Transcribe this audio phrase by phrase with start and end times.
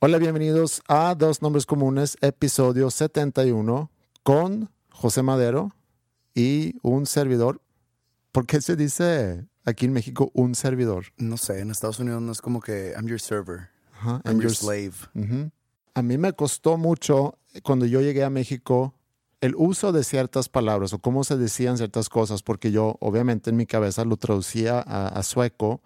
[0.00, 3.90] Hola, bienvenidos a Dos Nombres Comunes, episodio 71,
[4.22, 5.72] con José Madero
[6.34, 7.60] y un servidor.
[8.30, 11.06] ¿Por qué se dice aquí en México un servidor?
[11.16, 13.70] No sé, en Estados Unidos no es como que I'm your server,
[14.24, 14.94] I'm your your- slave.
[15.94, 18.94] A mí me costó mucho cuando yo llegué a México
[19.40, 23.56] el uso de ciertas palabras o cómo se decían ciertas cosas, porque yo obviamente en
[23.56, 25.80] mi cabeza lo traducía a, a sueco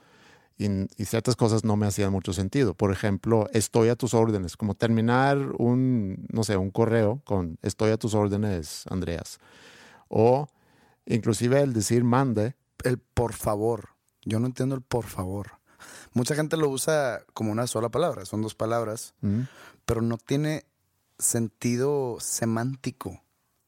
[0.64, 2.74] y, y ciertas cosas no me hacían mucho sentido.
[2.74, 7.90] Por ejemplo, estoy a tus órdenes, como terminar un, no sé, un correo con estoy
[7.90, 9.38] a tus órdenes, Andreas.
[10.08, 10.46] O
[11.06, 12.54] inclusive el decir mande.
[12.84, 13.90] El por favor.
[14.24, 15.52] Yo no entiendo el por favor.
[16.12, 19.42] Mucha gente lo usa como una sola palabra, son dos palabras, ¿Mm?
[19.84, 20.64] pero no tiene
[21.18, 23.20] sentido semántico.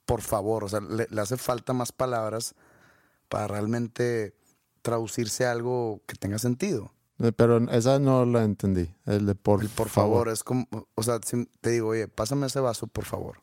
[0.06, 2.54] Por favor, o sea, le, le hace falta más palabras
[3.28, 4.34] para realmente
[4.84, 6.92] traducirse a algo que tenga sentido.
[7.18, 8.94] Eh, Pero esa no la entendí.
[9.06, 12.46] El de por, El por favor es como, o sea, si te digo, oye, pásame
[12.46, 13.40] ese vaso, por favor.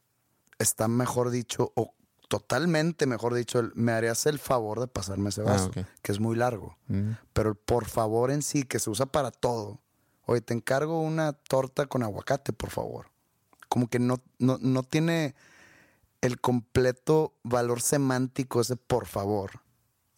[0.59, 1.95] Está mejor dicho, o
[2.28, 6.19] totalmente mejor dicho, el, me harías el favor de pasarme ese Ah, vaso, que es
[6.19, 6.78] muy largo.
[6.88, 7.12] Mm.
[7.34, 9.81] Pero el por favor en sí, que se usa para todo.
[10.28, 13.08] Oye, te encargo una torta con aguacate, por favor.
[13.68, 15.34] Como que no, no, no tiene
[16.22, 19.62] el completo valor semántico ese por favor.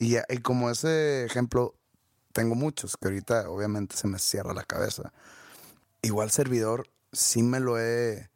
[0.04, 1.76] Y, y como ese ejemplo,
[2.34, 5.14] tengo muchos que ahorita obviamente se me cierra la cabeza.
[6.02, 8.30] Igual servidor, sí me lo he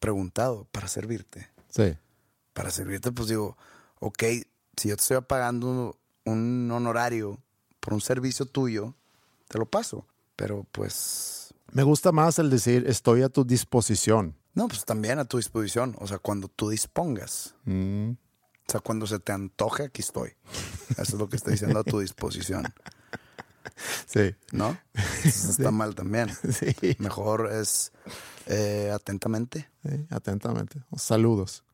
[0.00, 1.48] preguntado para servirte.
[1.68, 1.96] Sí.
[2.54, 3.56] Para servirte, pues digo,
[4.00, 4.22] ok,
[4.76, 7.38] si yo te estoy pagando un honorario
[7.80, 8.94] por un servicio tuyo,
[9.48, 10.06] te lo paso.
[10.36, 14.34] Pero pues, Me gusta más el decir estoy a tu disposición.
[14.54, 15.94] no, pues también a tu disposición.
[15.98, 17.54] O sea, cuando tú dispongas.
[17.64, 18.12] Mm.
[18.68, 20.34] O sea, cuando se te antoje, aquí estoy.
[20.90, 22.72] Eso es lo que estoy diciendo a tu disposición.
[24.06, 24.34] Sí.
[24.52, 24.78] ¿No?
[25.24, 26.30] Está mal también.
[26.50, 26.96] Sí.
[26.98, 27.92] Mejor es
[28.46, 29.68] eh, atentamente.
[29.82, 30.82] Sí, atentamente.
[30.96, 31.64] Saludos.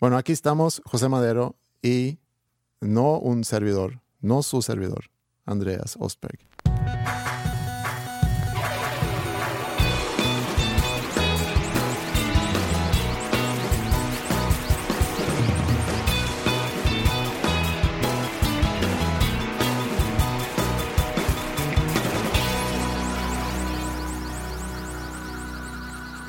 [0.00, 2.18] Bueno, aquí estamos, José Madero y
[2.80, 5.10] no un servidor, no su servidor,
[5.46, 6.38] Andreas Osberg.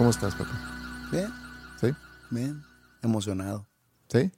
[0.07, 0.51] ¿Cómo estás, Pepe?
[1.11, 1.33] Bien,
[1.81, 1.93] ¿Sí?
[2.29, 2.63] bien.
[3.01, 3.67] Emocionado.
[4.07, 4.31] ¿Sí?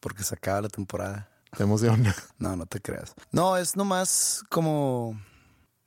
[0.00, 1.28] Porque se acaba la temporada.
[1.54, 2.16] ¿Te emociona?
[2.38, 3.14] No, no te creas.
[3.30, 5.20] No, es nomás como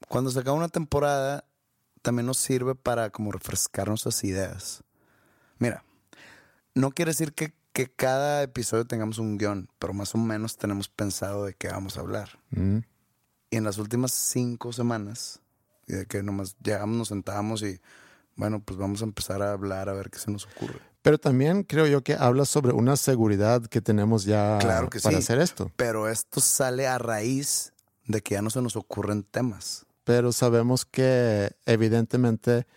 [0.07, 1.45] cuando se acaba una temporada,
[2.03, 4.83] también nos sirve para como refrescar nuestras ideas.
[5.57, 5.83] Mira,
[6.75, 10.89] no quiere decir que, que cada episodio tengamos un guion, pero más o menos tenemos
[10.89, 12.37] pensado de qué vamos a hablar.
[12.51, 12.81] Mm.
[13.49, 15.41] Y en las últimas cinco semanas,
[15.87, 17.81] y de que nomás llegamos, nos sentamos y
[18.35, 20.79] bueno, pues vamos a empezar a hablar a ver qué se nos ocurre.
[21.01, 25.17] Pero también creo yo que hablas sobre una seguridad que tenemos ya Claro que para
[25.17, 25.23] sí.
[25.23, 25.71] hacer esto.
[25.75, 27.73] Pero esto sale a raíz
[28.05, 29.85] de que ya no se nos ocurren temas.
[30.03, 32.67] Pero sabemos que evidentemente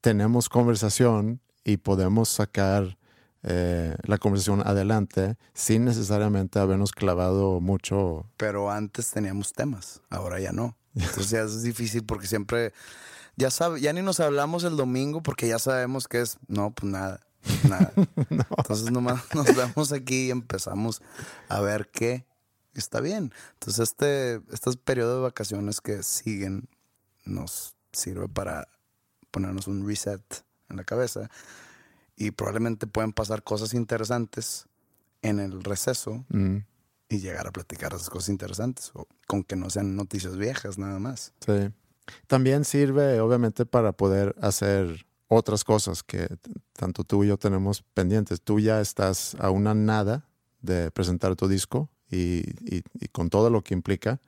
[0.00, 2.96] tenemos conversación y podemos sacar
[3.42, 8.26] eh, la conversación adelante sin necesariamente habernos clavado mucho.
[8.36, 10.76] Pero antes teníamos temas, ahora ya no.
[10.94, 12.72] Entonces ya es difícil porque siempre,
[13.40, 16.92] ya sabe, ya ni nos hablamos el domingo porque ya sabemos que es, no, pues
[16.92, 17.20] nada,
[17.68, 17.92] nada.
[18.30, 21.02] Entonces nomás nos vemos aquí y empezamos
[21.48, 22.26] a ver qué
[22.74, 23.32] está bien.
[23.54, 26.68] Entonces este, este periodo de vacaciones que siguen
[27.24, 28.68] nos sirve para
[29.30, 30.22] ponernos un reset
[30.68, 31.30] en la cabeza
[32.16, 34.66] y probablemente pueden pasar cosas interesantes
[35.22, 36.58] en el receso Mm,
[37.08, 40.98] y llegar a platicar esas cosas interesantes, o con que no sean noticias viejas nada
[40.98, 41.32] más.
[41.44, 41.72] sí.
[42.26, 46.28] También sirve, obviamente, para poder hacer otras cosas que
[46.72, 48.40] tanto tú y yo tenemos pendientes.
[48.42, 50.26] Tú ya estás a una nada
[50.60, 52.42] de presentar tu disco y,
[53.12, 54.20] con todo lo que implica.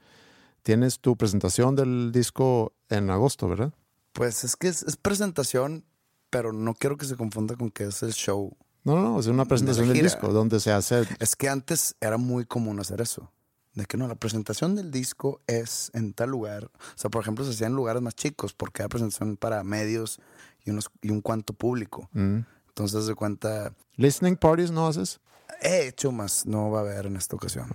[0.63, 3.75] Tienes tu presentación del disco en agosto, ¿verdad?
[4.13, 5.85] Pues es que es, presentación,
[6.31, 8.57] pero no quiero que se confunda con que es el show.
[8.85, 11.05] No, no, es una presentación del disco donde se hace.
[11.19, 13.33] Es que antes era muy común hacer eso.
[13.75, 16.65] De que no, la presentación del disco es en tal lugar.
[16.65, 20.21] O sea, por ejemplo, se hacía en lugares más chicos porque era presentación para medios
[20.65, 22.11] y, unos, y un cuanto público.
[22.13, 22.41] Mm.
[22.69, 23.75] Entonces, de cuenta.
[23.97, 25.21] ¿Listening parties no haces?
[25.63, 27.69] He hecho más, no va a haber en esta ocasión.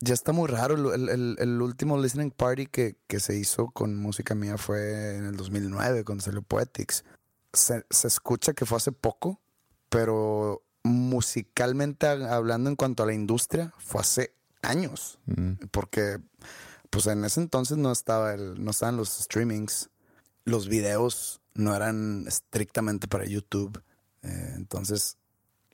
[0.00, 0.94] Ya está muy raro.
[0.94, 6.04] El, último listening party que, que, se hizo con música mía fue en el 2009,
[6.04, 7.04] cuando salió Poetics.
[7.52, 9.40] Se, se escucha que fue hace poco,
[9.88, 14.35] pero musicalmente hablando en cuanto a la industria, fue hace
[14.68, 15.18] años.
[15.26, 15.52] Mm.
[15.70, 16.18] Porque,
[16.90, 19.90] pues en ese entonces no estaba el, no estaban los streamings.
[20.44, 23.82] Los videos no eran estrictamente para YouTube.
[24.22, 25.18] Eh, entonces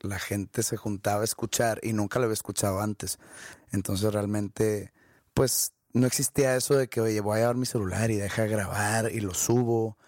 [0.00, 3.18] la gente se juntaba a escuchar y nunca lo había escuchado antes.
[3.70, 4.92] Entonces realmente,
[5.34, 9.10] pues no existía eso de que, oye, voy a llevar mi celular y deja grabar
[9.12, 9.98] y lo subo.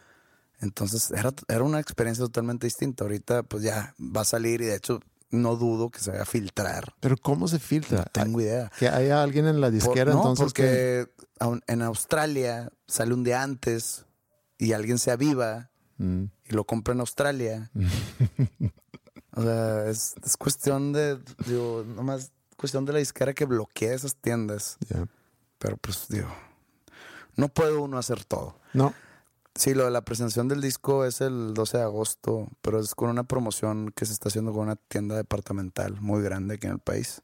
[0.61, 3.05] Entonces era, era una experiencia totalmente distinta.
[3.05, 5.01] Ahorita pues ya va a salir y de hecho
[5.35, 6.95] no dudo que se vaya a filtrar.
[7.01, 7.99] Pero ¿cómo se filtra?
[7.99, 8.71] No tengo idea.
[8.79, 10.45] Que haya alguien en la disquera entonces.
[10.45, 11.09] Porque
[11.67, 14.07] en Australia sale un día antes
[14.59, 16.25] y alguien se aviva mm.
[16.45, 17.71] y lo compra en Australia.
[19.33, 24.79] o sea, es, cuestión de, digo, nomás cuestión de la disquera que bloquee esas tiendas.
[25.59, 26.29] Pero pues, digo,
[27.37, 28.59] no puede uno hacer todo.
[28.73, 28.95] No.
[29.57, 33.09] Sí, lo de la presentación del disco es el 12 de agosto, pero es con
[33.09, 36.79] una promoción que se está haciendo con una tienda departamental muy grande aquí en el
[36.81, 37.23] país.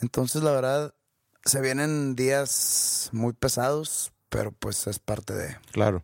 [0.00, 0.94] Entonces, la verdad,
[1.44, 5.56] se vienen días muy pesados, pero pues es parte de...
[5.72, 6.02] Claro.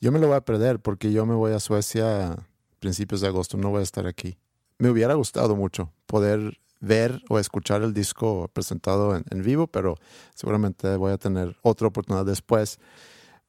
[0.00, 2.46] Yo me lo voy a perder porque yo me voy a Suecia a
[2.78, 4.36] principios de agosto, no voy a estar aquí.
[4.76, 9.96] Me hubiera gustado mucho poder ver o escuchar el disco presentado en, en vivo, pero
[10.34, 12.78] seguramente voy a tener otra oportunidad después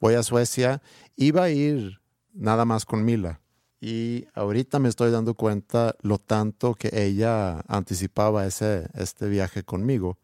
[0.04, 0.82] voy a Suecia,
[1.16, 2.02] iba a ir
[2.34, 3.40] nada más con Mila.
[3.80, 10.18] Y ahorita me estoy dando cuenta lo tanto que ella anticipaba ese, este viaje conmigo.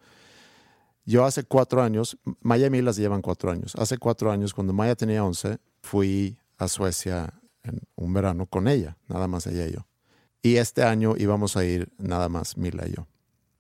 [1.06, 3.74] Yo hace cuatro años, Maya y Mila llevan cuatro años.
[3.78, 7.34] Hace cuatro años, cuando Maya tenía once, fui a Suecia
[7.64, 9.88] en un verano con ella, nada más ella y yo.
[10.42, 13.08] Y este año íbamos a ir nada más Mila y yo.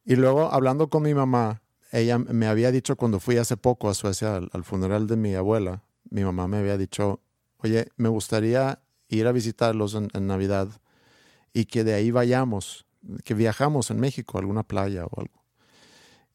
[0.04, 1.62] Y luego, hablando con mi mamá,
[1.94, 5.82] ella me había dicho cuando fui hace poco a Suecia al funeral de mi abuela,
[6.10, 7.22] mi mamá me había dicho,
[7.58, 10.70] oye, me gustaría ir a visitarlos en, Navidad
[11.54, 12.86] y que de ahí vayamos,
[13.24, 15.44] que viajamos en México a alguna playa o algo.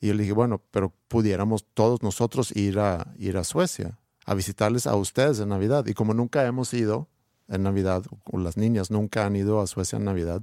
[0.01, 4.35] Y yo le dije, bueno, pero pudiéramos todos nosotros ir a, ir a Suecia, a
[4.35, 5.87] visitarles a ustedes en Navidad.
[5.87, 7.09] Y como nunca hemos ido
[7.49, 10.43] en Navidad, o las niñas nunca han ido a Suecia en Navidad,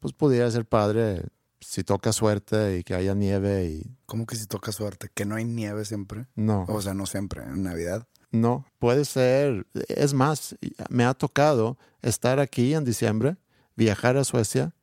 [0.00, 1.22] pues pudiera ser padre
[1.60, 3.96] si toca suerte y que haya nieve y...
[4.06, 5.10] ¿Cómo que si toca suerte?
[5.12, 6.26] ¿Que no hay nieve siempre?
[6.34, 6.64] No.
[6.68, 8.06] O sea, no siempre, en Navidad.
[8.30, 9.66] No, puede ser.
[9.88, 10.56] Es más,
[10.90, 13.36] me ha tocado estar aquí en diciembre,
[13.74, 14.74] viajar a Suecia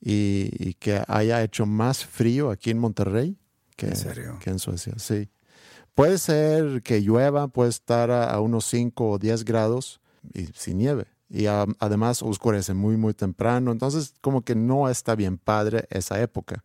[0.00, 3.36] y, que haya hecho más frío aquí en Monterrey
[3.76, 4.38] que ¿En, serio?
[4.40, 4.94] que en Suecia.
[4.98, 5.28] Sí.
[5.94, 10.00] Puede ser que llueva, puede estar a, unos 5 o 10 grados
[10.32, 11.06] y sin nieve.
[11.28, 13.70] Y además oscurece muy, muy temprano.
[13.70, 16.64] Entonces, como que no está bien padre esa época.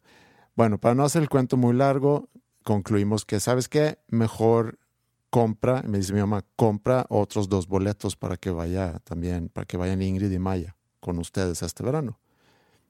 [0.56, 2.30] Bueno, para no hacer el cuento muy largo,
[2.64, 4.00] concluimos que, ¿sabes qué?
[4.08, 4.80] Mejor
[5.36, 9.76] compra, me dice mi mamá, compra otros dos boletos para que vaya también, para que
[9.76, 12.22] vayan Ingrid y Maya con ustedes este verano.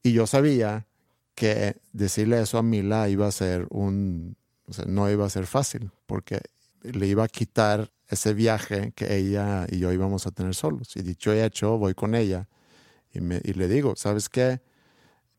[0.03, 0.85] Y yo sabía
[1.33, 4.37] que decirle eso a Mila iba a ser un,
[4.85, 6.39] no iba a ser fácil, porque
[6.83, 10.95] le iba a quitar ese viaje que ella y yo íbamos a tener solos.
[10.97, 12.47] Y dicho hecho, voy con ella
[13.11, 14.61] y, me, y le digo, ¿sabes qué?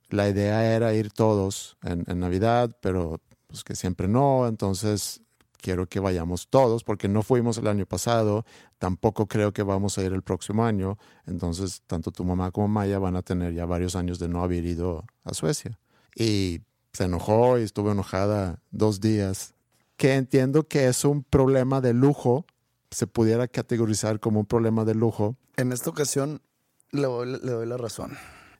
[0.08, 5.22] La idea era ir todos en, en Navidad, pero pues que siempre no, entonces
[5.56, 8.44] quiero que vayamos todos, porque no fuimos el año pasado,
[8.78, 12.98] tampoco creo que vamos a ir el próximo año, entonces tanto tu mamá como Maya
[12.98, 15.78] van a tener ya varios años de no haber ido a Suecia.
[16.14, 16.60] Y
[16.92, 19.54] se enojó y estuvo enojada dos días,
[19.96, 22.46] que entiendo que es un problema de lujo,
[22.90, 25.36] se pudiera categorizar como un problema de lujo.
[25.56, 26.40] En esta ocasión
[26.92, 28.16] le le doy la razón.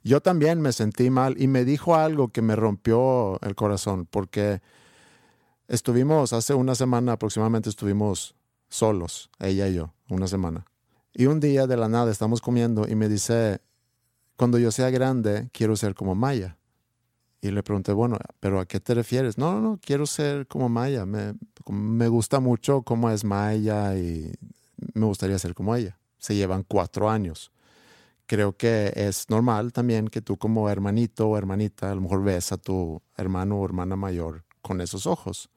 [0.07, 4.61] Yo también me sentí mal y me dijo algo que me rompió el corazón, porque
[5.69, 8.37] Estuvimos, hace una semana aproximadamente, estuvimos
[8.69, 10.65] solos, ella y yo, una semana.
[11.13, 13.61] Y un día de la nada estamos comiendo y me dice,
[14.37, 16.57] cuando yo sea grande, quiero ser como Maya.
[17.41, 19.39] Y le pregunté, bueno, ¿pero a qué te refieres?
[19.39, 21.05] No, no, no, quiero ser como Maya.
[21.05, 21.35] Me,
[21.69, 24.33] me gusta mucho cómo es Maya y
[24.95, 25.99] me gustaría ser como ella.
[26.19, 27.51] Se llevan cuatro años.
[28.27, 32.53] Creo que es normal también que tú como hermanito o hermanita a lo mejor ves
[32.53, 35.49] a tu hermano o hermana mayor con eesos ojos.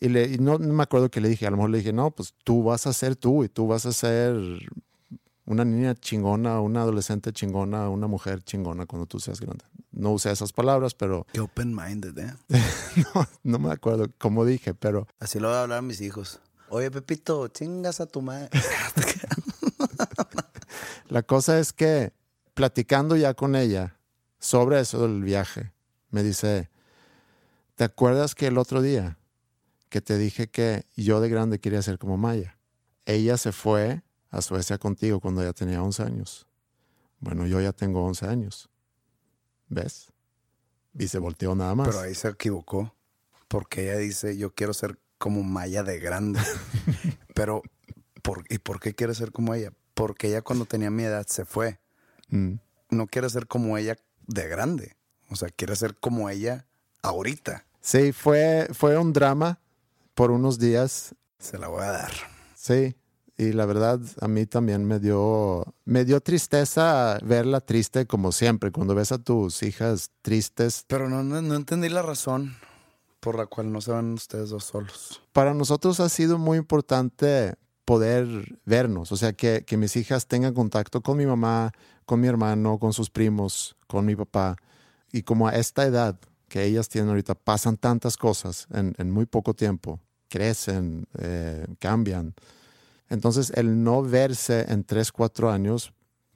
[0.00, 1.92] Y, le, y no, no me acuerdo que le dije, a lo mejor le dije,
[1.92, 4.36] no, pues tú vas a ser tú y tú vas a ser
[5.44, 9.64] una niña chingona, una adolescente chingona, una mujer chingona cuando tú seas grande.
[9.90, 12.34] No usé esas palabras, pero Qué open-minded, ¿eh?
[13.14, 16.40] no, no me acuerdo cómo dije, pero Así lo voy a hablar a mis hijos.
[16.68, 18.50] Oye, Pepito, chingas a tu madre.
[21.08, 22.12] la cosa es que
[22.52, 23.96] platicando ya con ella
[24.38, 25.72] sobre eso del viaje,
[26.10, 26.70] me dice,
[27.74, 29.17] ¿te acuerdas que el otro día
[29.88, 32.58] que te dije que yo de grande quería ser como Maya?
[33.06, 36.46] Ella se fue a Suecia contigo cuando ella tenía 11 años.
[37.20, 38.70] Bueno, yo ya tengo 11 años.
[39.68, 40.12] ¿Ves?
[40.98, 41.88] Y se volteó nada más.
[41.88, 42.94] Pero ahí se equivocó.
[43.48, 46.40] Porque ella dice, yo quiero ser como Maya de grande.
[47.34, 47.62] Pero,
[48.22, 49.72] ¿por, ¿y por qué quiere ser como ella?
[49.94, 51.80] Porque ella cuando tenía mi edad se fue.
[52.28, 52.54] Mm.
[52.90, 54.96] No quiere ser como ella de grande.
[55.30, 56.66] O sea, quiere ser como ella
[57.02, 57.66] ahorita.
[57.80, 59.60] Sí, fue, fue un drama
[60.18, 61.14] por unos días.
[61.38, 62.10] Se la voy a dar.
[62.56, 62.96] Sí,
[63.36, 68.72] y la verdad a mí también me dio, me dio tristeza verla triste como siempre.
[68.72, 72.56] Cuando ves a tus hijas tristes, Pero no, no, no entendí la razón
[73.20, 75.22] por la cual no se van ustedes dos solos.
[75.32, 78.26] para nosotros ha sido muy importante poder
[78.64, 81.70] vernos, o sea, que, que mis hijas tengan contacto con mi mamá,
[82.06, 84.56] con mi hermano, con sus primos, con mi papá.
[85.12, 89.24] Y como a esta edad que ellas tienen ahorita, pasan tantas cosas en, en muy
[89.26, 92.34] poco tiempo, crecen, eh, cambian.
[93.08, 95.92] Entonces, el no verse en tres, cuatro años,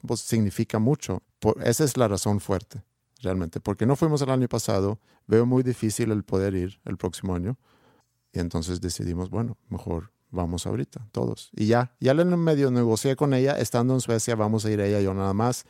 [0.07, 1.23] pues significa mucho.
[1.39, 2.83] Por, esa es la razón fuerte,
[3.21, 3.61] realmente.
[3.61, 7.59] Porque no fuimos el año pasado, veo muy difícil el poder ir el próximo año.
[8.33, 11.51] Y entonces decidimos, bueno, mejor vamos ahorita, todos.
[11.55, 15.01] Y ya, ya le medio negocié con ella, estando en Suecia, vamos a ir ella
[15.01, 15.67] y yo nada más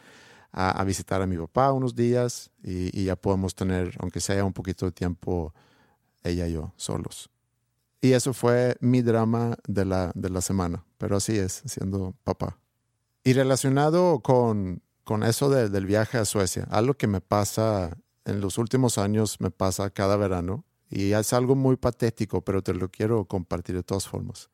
[0.53, 4.87] a, visitar a mi papá unos días y ya podemos tener, aunque sea un poquito
[4.87, 5.53] de tiempo,
[6.23, 7.29] ella y yo solos.
[8.05, 12.59] Y eso fue mi drama de la, de la semana, pero así es, siendo papá.
[13.23, 18.41] Y relacionado con, con eso de- del viaje a Suecia, algo que me pasa en
[18.41, 22.91] los últimos años, me pasa cada verano, y es algo muy patético, pero te lo
[22.91, 24.51] quiero compartir de todas formas,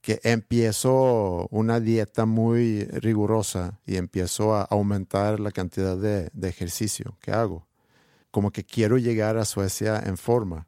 [0.00, 7.16] que empiezo una dieta muy rigurosa y empiezo a aumentar la cantidad de, de ejercicio
[7.20, 7.66] que hago.
[8.30, 10.67] Como que quiero llegar a Suecia en forma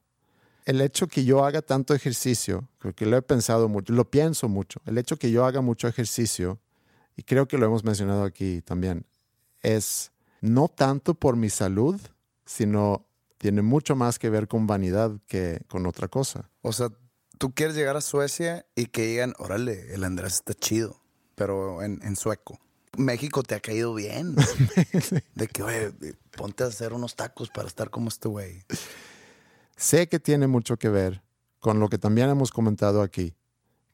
[0.64, 4.48] el hecho que yo haga tanto ejercicio, creo que lo he pensado mucho, lo pienso
[4.48, 6.58] mucho, el hecho que yo haga mucho ejercicio,
[7.16, 9.06] y creo que lo hemos mencionado aquí también,
[9.62, 12.00] es no tanto por mi salud,
[12.44, 13.06] sino
[13.38, 16.50] tiene mucho más que ver con vanidad que con otra cosa.
[16.62, 16.90] O sea,
[17.38, 21.00] tú quieres llegar a Suecia y que digan, órale, el Andrés está chido,
[21.34, 22.58] pero en, en sueco.
[22.96, 24.34] México te ha caído bien.
[25.34, 25.92] De que, oye,
[26.36, 28.62] ponte a hacer unos tacos para estar como este güey.
[29.80, 31.22] Sé que tiene mucho que ver
[31.58, 33.34] con lo que también hemos comentado aquí,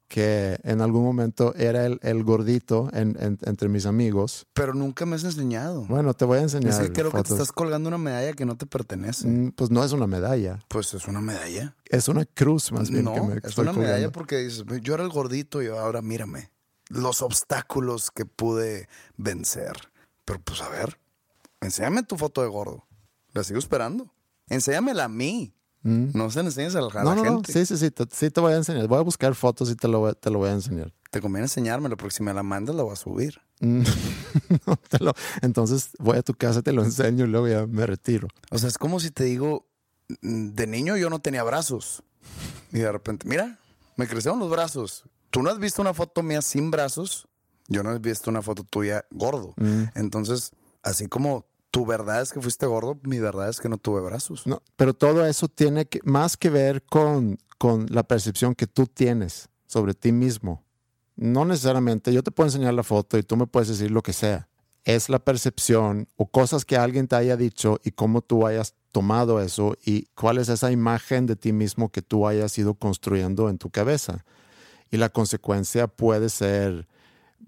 [0.08, 4.46] que en algún momento era el, el gordito en- en- entre mis amigos.
[4.52, 5.84] Pero nunca me has enseñado.
[5.86, 6.72] Bueno, te voy a enseñar.
[6.72, 9.26] es que creo que te estás colgando una medalla que no te pertenece.
[9.28, 11.74] Mm, Pues no es una medalla, Pues es una medalla.
[11.84, 14.12] es una cruz más bien no, que me es estoy una medalla colgando.
[14.12, 16.50] porque dices, yo era el gordito y ahora mírame.
[16.88, 19.72] Los obstáculos que pude vencer.
[20.24, 20.98] Pero pues a ver,
[21.60, 22.86] enséñame tu foto de gordo.
[23.32, 24.12] La sigo esperando.
[24.48, 25.52] Enséñamela a mí.
[25.86, 27.52] No se la enseñes a la, No, no, no, gente.
[27.52, 28.88] sí, sí, sí, te, sí te voy a enseñar.
[28.88, 30.92] Voy a buscar fotos y te lo, voy- te lo voy a enseñar.
[31.10, 33.40] Te conviene enseñármelo porque si me la mandas la voy a subir.
[33.60, 33.82] Mm,
[34.66, 37.86] no, te lo- entonces voy a tu casa, te lo enseño y luego ya me
[37.86, 38.28] retiro.
[38.50, 39.66] O sea, es como si te digo,
[40.22, 42.02] mm, de niño yo no tenía brazos.
[42.72, 43.58] Y de repente, mira,
[43.96, 45.04] me crecieron los brazos.
[45.30, 47.28] Tú no has visto una foto mía sin brazos.
[47.68, 49.54] Yo no he visto una foto tuya gordo.
[49.56, 49.84] Mm.
[49.94, 50.50] Entonces,
[50.82, 51.46] así como
[51.76, 54.47] tu verdad es que fuiste gordo, mi verdad es que no tuve brazos.
[54.47, 59.50] No, pero todo eso tiene más que ver con, con la percepción que tú tienes
[59.66, 60.64] sobre ti mismo.
[61.16, 64.14] No necesariamente, yo te puedo enseñar la foto y tú me puedes decir lo que
[64.14, 64.49] sea.
[64.85, 69.42] Es la percepción o cosas que alguien te haya dicho y cómo tú hayas tomado
[69.42, 73.59] eso y cuál es esa imagen de ti mismo que tú hayas ido construyendo en
[73.59, 74.25] tu cabeza.
[74.90, 76.88] Y la consecuencia puede ser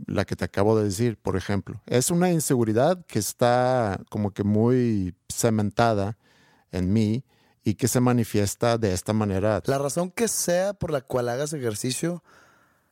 [0.06, 1.80] la que te acabo de decir, por ejemplo.
[1.86, 6.16] Es una inseguridad que está como que muy cementada
[6.72, 7.24] en mí
[7.64, 9.62] y que se manifiesta de esta manera.
[9.66, 12.22] La razón que sea por la cual hagas ejercicio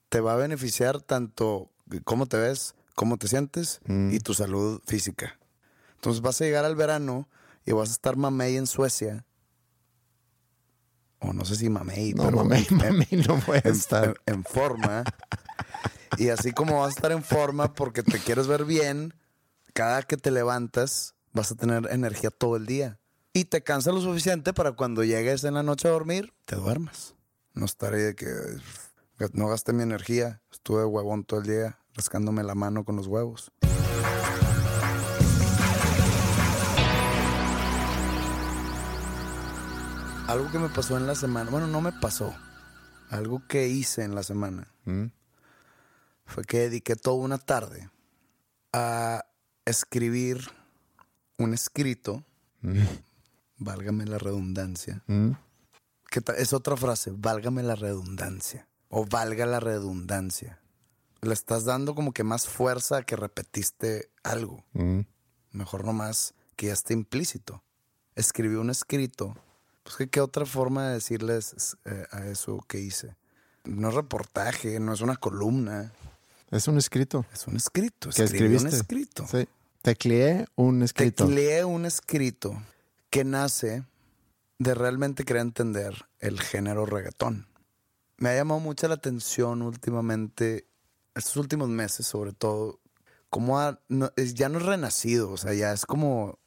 [0.09, 1.71] te va a beneficiar tanto
[2.05, 4.11] cómo te ves, cómo te sientes Mm.
[4.13, 5.39] y tu salud física.
[5.95, 7.29] Entonces vas a llegar al verano
[7.65, 9.25] y vas a estar mamey en Suecia.
[11.21, 14.15] O no sé si mamey, No, pero mami, en- mami, no puede en, estar.
[14.27, 15.03] en- en forma.
[16.19, 19.15] Y así como vas a estar en forma porque te quieres ver bien,
[19.75, 22.99] cada que te levantas vas a tener energía todo el día.
[23.35, 27.15] Y te cansa lo suficiente para cuando llegues en la noche a dormir, te duermas.
[27.53, 28.27] No estaré de que
[29.35, 30.41] no gasté mi energía.
[30.51, 33.53] Estuve huevón todo el día rascándome la mano con los huevos.
[40.27, 42.35] Algo que me pasó en la semana, bueno, no me pasó.
[43.11, 45.07] Algo que hice en la semana Mm.
[46.27, 47.91] Fue que dediqué toda una tarde
[48.73, 49.25] a
[49.65, 50.51] escribir
[51.39, 52.25] un escrito,
[53.59, 55.33] válgame la redundancia, Mm.
[56.11, 60.61] que es otra frase, válgame la redundancia o valga la redundancia.
[61.23, 64.65] Le estás dando como que más fuerza a que repetiste algo.
[64.75, 65.01] Mm.
[65.53, 67.63] Mejor nomás que ya esté implícito.
[68.15, 69.37] Escribí un escrito.
[69.83, 73.17] Pues que qué otra forma de decirles eh, a eso que hice.
[73.65, 75.93] No es reportaje, no es una columna,
[76.51, 77.25] Es un escrito.
[77.33, 78.11] es un escrito.
[78.15, 78.77] ¿Qué Escribí un escribiste?
[78.77, 79.27] escrito.
[79.31, 79.49] Sí.
[79.83, 81.27] Tecleé un escrito.
[81.27, 82.63] Tecleé un escrito
[83.11, 83.85] que nace
[84.59, 87.47] de realmente querer entender el género reggaetón.
[88.19, 90.67] Me ha llamado mucho la atención últimamente,
[91.15, 92.81] estos últimos meses sobre todo,
[93.31, 96.39] como ha- no- ya no es renacido, o sea, ya es como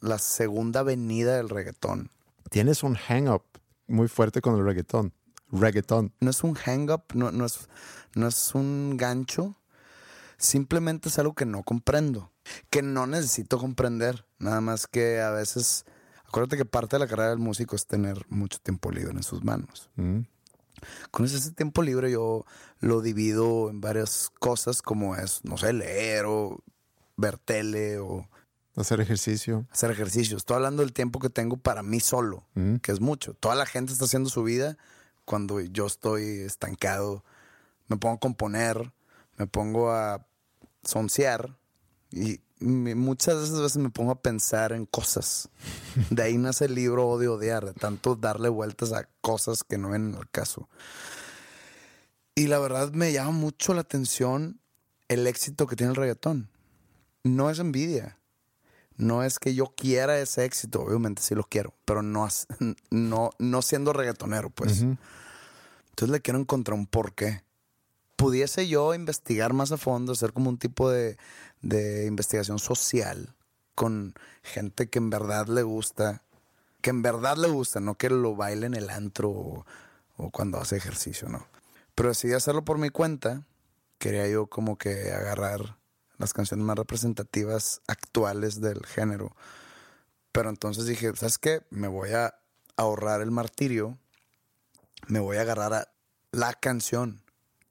[0.00, 2.10] la segunda venida del reggaetón.
[2.50, 3.42] Tienes un hang-up
[3.88, 5.12] muy fuerte con el reggaetón.
[5.52, 6.12] Reggaetón.
[6.20, 7.68] No es un hang-up, no, no, es,
[8.14, 9.56] no es un gancho,
[10.36, 12.32] simplemente es algo que no comprendo,
[12.70, 15.84] que no necesito comprender, nada más que a veces,
[16.26, 19.44] acuérdate que parte de la carrera del músico es tener mucho tiempo libre en sus
[19.44, 19.90] manos.
[19.96, 20.20] Mm.
[21.10, 22.44] Con ese tiempo libre yo
[22.80, 26.62] lo divido en varias cosas como es, no sé, leer o
[27.16, 28.28] ver tele o
[28.76, 29.66] Hacer ejercicio.
[29.70, 30.36] hacer ejercicio.
[30.36, 32.76] Estoy hablando del tiempo que tengo para mí solo, Mm.
[32.76, 33.32] que es mucho.
[33.32, 34.76] Toda la gente está haciendo su vida
[35.26, 37.22] cuando yo estoy estancado.
[37.88, 38.92] Me pongo a componer,
[39.36, 40.26] me pongo a
[40.82, 41.58] soncear
[42.10, 45.50] y muchas de esas veces me pongo a pensar en cosas.
[46.10, 49.90] De ahí nace el libro Odio Odiar, de tanto darle vueltas a cosas que no
[49.90, 50.68] ven al caso.
[52.34, 54.60] Y la verdad me llama mucho la atención
[55.08, 56.50] el éxito que tiene el reggaetón.
[57.24, 58.18] No es envidia.
[58.96, 62.28] No es que yo quiera ese éxito, obviamente sí lo quiero, pero no,
[62.90, 64.82] no, no siendo reggaetonero, pues.
[64.82, 67.42] Entonces le quiero encontrar un porqué.
[68.16, 71.18] Pudiese yo investigar más a fondo, hacer como un tipo de,
[71.60, 73.34] de investigación social
[73.74, 76.22] con gente que en verdad le gusta,
[76.80, 79.66] que en verdad le gusta, no que lo baile en el antro o,
[80.16, 81.46] o cuando hace ejercicio, no.
[81.94, 83.42] Pero decidí hacerlo por mi cuenta.
[83.98, 85.75] Quería yo como que agarrar
[86.18, 89.34] las canciones más representativas actuales del género.
[90.32, 91.62] Pero entonces dije, ¿sabes qué?
[91.70, 92.34] Me voy a
[92.76, 93.98] ahorrar el martirio
[95.08, 95.88] me voy a agarrar a
[96.32, 97.22] la canción,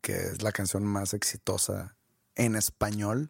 [0.01, 1.95] que es la canción más exitosa
[2.35, 3.29] en español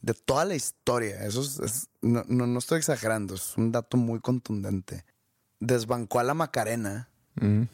[0.00, 1.24] de toda la historia.
[1.26, 5.04] Eso es, es- no, no, no estoy exagerando, es un dato muy contundente.
[5.58, 7.64] Desbancó a la Macarena Mm.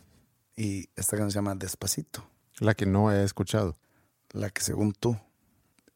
[0.57, 3.77] y esta canción se llama Despacito, La que no he escuchado.
[4.33, 5.17] la que según tú.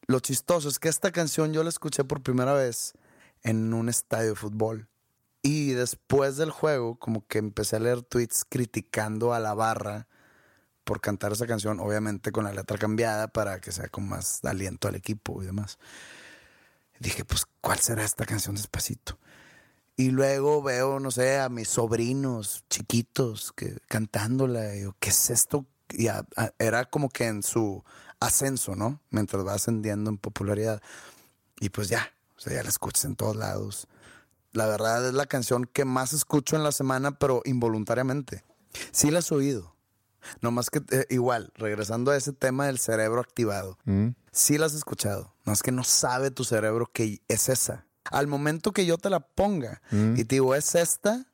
[0.07, 2.93] Lo chistoso es que esta canción yo la escuché por primera vez
[3.43, 4.87] en un estadio de fútbol.
[5.43, 10.07] Y después del juego, como que empecé a leer tweets criticando a la barra
[10.83, 14.87] por cantar esa canción, obviamente con la letra cambiada para que sea con más aliento
[14.87, 15.79] al equipo y demás.
[16.99, 19.17] Dije, pues, ¿cuál será esta canción despacito?
[19.95, 24.75] Y luego veo, no sé, a mis sobrinos chiquitos que cantándola.
[24.75, 25.65] Y yo, ¿qué es esto?
[26.59, 27.83] Era como que en su
[28.21, 29.01] ascenso, ¿no?
[29.09, 30.81] Mientras va ascendiendo en popularidad.
[31.59, 33.87] Y pues ya, o sea, ya la escuchas en todos lados.
[34.53, 38.43] La verdad es la canción que más escucho en la semana, pero involuntariamente.
[38.91, 39.75] Sí la has oído.
[40.41, 43.77] No más que eh, igual, regresando a ese tema del cerebro activado.
[43.85, 44.09] Mm.
[44.31, 45.33] Sí la has escuchado.
[45.45, 47.85] No es que no sabe tu cerebro que es esa.
[48.05, 50.13] Al momento que yo te la ponga Mm.
[50.17, 51.25] y te digo, es esta,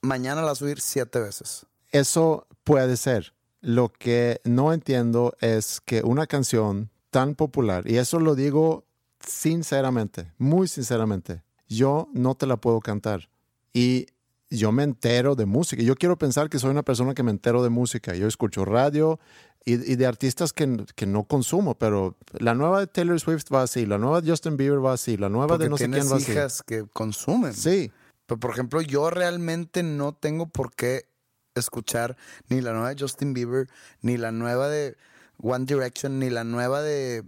[0.00, 1.66] mañana la vas a oír siete veces.
[1.90, 3.34] Eso puede ser.
[3.60, 8.84] Lo que no entiendo es que una canción tan popular, y eso lo digo
[9.20, 13.28] sinceramente, muy sinceramente, yo no te la puedo cantar.
[13.72, 14.06] Y
[14.50, 15.82] yo me entero de música.
[15.82, 18.14] Yo quiero pensar que soy una persona que me entero de música.
[18.16, 19.20] Yo escucho radio
[19.64, 23.62] y, y de artistas que, que no consumo, pero la nueva de Taylor Swift va
[23.62, 26.10] así, la nueva de Justin Bieber va así, la nueva Porque de no sé quién
[26.10, 26.32] va así.
[26.32, 27.54] hijas que consumen.
[27.54, 27.92] Sí,
[28.26, 31.09] Pero, por ejemplo, yo realmente no tengo por qué
[31.54, 32.16] escuchar
[32.48, 33.68] ni la nueva de Justin Bieber,
[34.02, 34.96] ni la nueva de
[35.42, 37.24] One Direction, ni la nueva de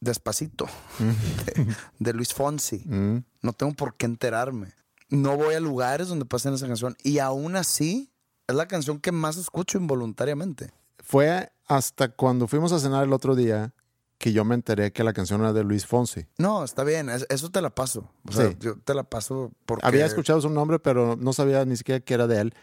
[0.00, 0.66] Despacito,
[1.46, 1.66] de,
[1.98, 2.82] de Luis Fonsi.
[2.86, 3.24] Mm.
[3.42, 4.72] No tengo por qué enterarme.
[5.08, 6.96] No voy a lugares donde pasen esa canción.
[7.02, 8.10] Y aún así,
[8.46, 10.70] es la canción que más escucho involuntariamente.
[10.98, 13.72] Fue hasta cuando fuimos a cenar el otro día
[14.18, 16.26] que yo me enteré que la canción era de Luis Fonsi.
[16.38, 18.10] No, está bien, es- eso te la paso.
[18.28, 18.56] O sea, Sí.
[18.60, 19.86] yo te la paso porque...
[19.86, 22.54] Había escuchado su nombre, pero no sabía ni siquiera que era de él.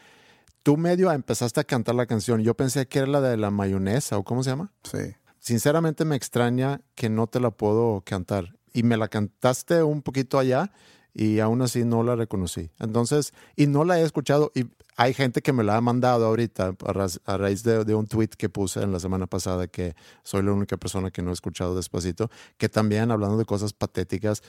[0.63, 2.41] Tú medio empezaste a cantar la canción.
[2.41, 4.71] Yo pensé que era la de la mayonesa, o cómo se llama.
[4.83, 5.15] Sí.
[5.39, 8.55] Sinceramente me extraña que no te la puedo cantar.
[8.73, 10.71] Y me la cantaste un poquito allá
[11.13, 12.71] y aún así no la reconocí.
[12.79, 14.51] Entonces, y no la he escuchado.
[14.55, 17.93] Y hay gente que me la ha mandado ahorita a, ra- a raíz de, de
[17.93, 21.29] un tweet que puse en la semana pasada que soy la única persona que no
[21.31, 22.31] he escuchado despacito.
[22.57, 24.41] Que también, hablando de cosas patéticas,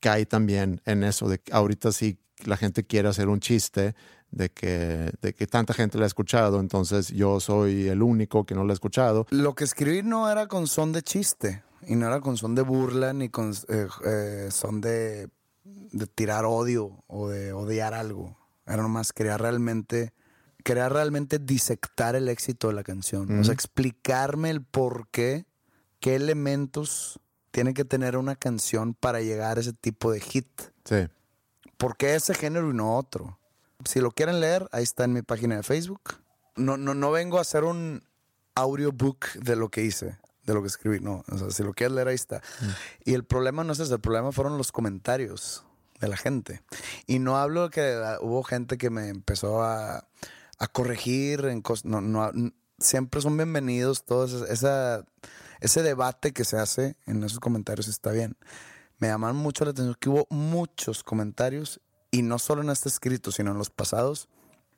[0.00, 3.94] cae también en eso de ahorita sí la gente quiere hacer un chiste
[4.32, 8.54] de que, de que tanta gente la ha escuchado, entonces yo soy el único que
[8.54, 9.26] no la ha escuchado.
[9.30, 12.62] Lo que escribí no era con son de chiste, y no era con son de
[12.62, 15.28] burla, ni con eh, eh, son de,
[15.64, 18.38] de tirar odio o de odiar algo.
[18.66, 20.12] Era nomás, quería realmente,
[20.64, 23.40] quería realmente disectar el éxito de la canción.
[23.40, 25.44] O sea, explicarme el por qué,
[26.00, 30.48] qué elementos tiene que tener una canción para llegar a ese tipo de hit.
[30.84, 31.08] Sí.
[31.76, 33.38] ¿Por qué ese género y no otro?
[33.84, 36.00] Si lo quieren leer, ahí está en mi página de Facebook.
[36.56, 38.02] No, no, no vengo a hacer un
[38.54, 41.00] audiobook de lo que hice, de lo que escribí.
[41.00, 42.42] No, o sea, si lo quieres leer, ahí está.
[43.04, 45.64] Y el problema no es ese, el problema fueron los comentarios
[46.00, 46.62] de la gente.
[47.06, 50.06] Y no hablo de que ah, hubo gente que me empezó a,
[50.58, 51.84] a corregir en cosas.
[51.86, 52.30] No, no,
[52.78, 54.48] siempre son bienvenidos todos.
[54.50, 55.04] esa-
[55.60, 58.36] ese debate que se hace en esos comentarios está bien.
[58.98, 61.80] Me llamaron mucho la atención que hubo muchos comentarios,
[62.12, 64.28] y no solo en este escrito, sino en los pasados.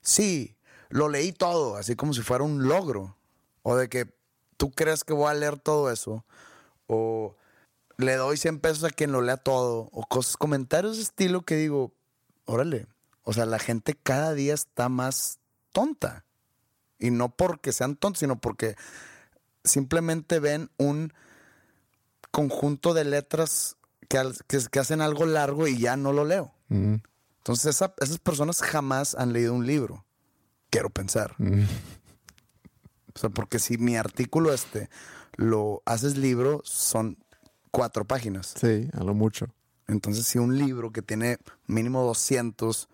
[0.01, 0.57] Sí,
[0.89, 3.17] lo leí todo, así como si fuera un logro.
[3.63, 4.15] O de que
[4.57, 6.25] tú crees que voy a leer todo eso.
[6.87, 7.37] O
[7.99, 9.89] le doy 100 pesos a quien lo lea todo.
[9.93, 11.93] O cosas, comentarios de estilo que digo,
[12.47, 12.87] órale.
[13.25, 15.39] O sea, la gente cada día está más
[15.73, 16.25] tonta.
[16.99, 18.77] Y no porque sean tontos, sino porque
[19.65, 21.13] simplemente ven un
[22.31, 23.77] conjunto de letras
[24.09, 24.21] que,
[24.71, 26.53] que- hacen algo largo y ya no lo leo.
[27.45, 30.07] Entonces esa- esas personas jamás han leído un libro.
[30.71, 31.35] Quiero pensar.
[31.39, 31.63] mm.
[33.15, 34.89] O sea, porque si mi artículo este
[35.37, 37.19] lo haces libro, son
[37.71, 38.55] cuatro páginas.
[38.59, 39.47] Sí, a lo mucho.
[39.87, 42.89] Entonces, si un libro que tiene mínimo 200,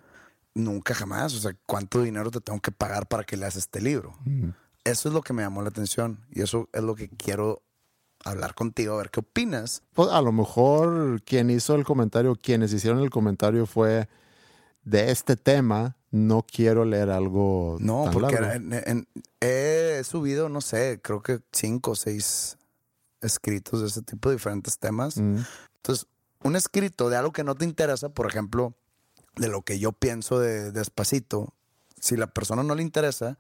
[0.55, 1.33] nunca jamás.
[1.35, 4.19] O sea, ¿cuánto dinero te tengo que pagar para que leas este libro?
[4.85, 7.63] Eso es lo que me llamó la atención y eso es lo que quiero
[8.25, 9.83] hablar contigo, a ver qué opinas.
[9.95, 14.09] Pues a lo mejor quien hizo el comentario, quienes hicieron el comentario fue
[14.91, 18.53] de este tema, no quiero leer algo No, tan porque largo.
[18.53, 19.09] en- en-
[19.41, 22.59] he subido, no sé, creo que cinco o seis
[23.21, 25.17] escritos de ese tipo de diferentes temas.
[25.19, 25.39] Mm,
[25.77, 26.07] Entonces,
[26.43, 28.75] un escrito de algo que no te interesa, por ejemplo,
[29.37, 31.55] de lo que yo pienso de despacito,
[32.01, 33.39] si la persona no le interesa,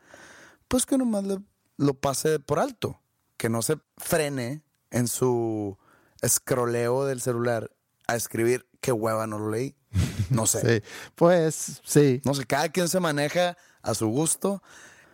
[0.69, 1.41] pues que nomás le-
[1.77, 3.01] lo pase por alto,
[3.37, 5.77] que no se frene en su
[6.23, 7.71] escroleo del celular
[8.07, 9.75] a escribir qué hueva no lo leí.
[10.31, 10.61] No sé.
[10.81, 12.21] sí, pues sí.
[12.25, 14.63] No sé, cada quien se maneja a su gusto.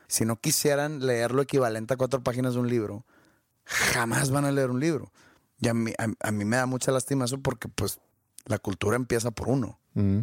[0.09, 3.07] Si no quisieran leer lo equivalente a cuatro páginas de un libro,
[3.65, 5.11] jamás van a leer un libro.
[5.59, 7.99] Y a mí, a, a mí me da mucha lástima eso porque pues
[8.45, 9.81] la cultura empieza por uno.
[9.95, 10.21] Mm.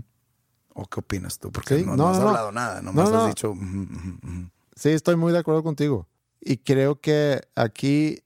[0.75, 1.51] ¿O qué opinas tú?
[1.51, 2.29] Porque Sí, no, no, no has no, no.
[2.29, 3.23] hablado nada, nomás No, no.
[3.23, 3.53] has dicho...
[4.75, 6.07] Sí, estoy muy de acuerdo contigo.
[6.39, 8.21] Y creo que aquí,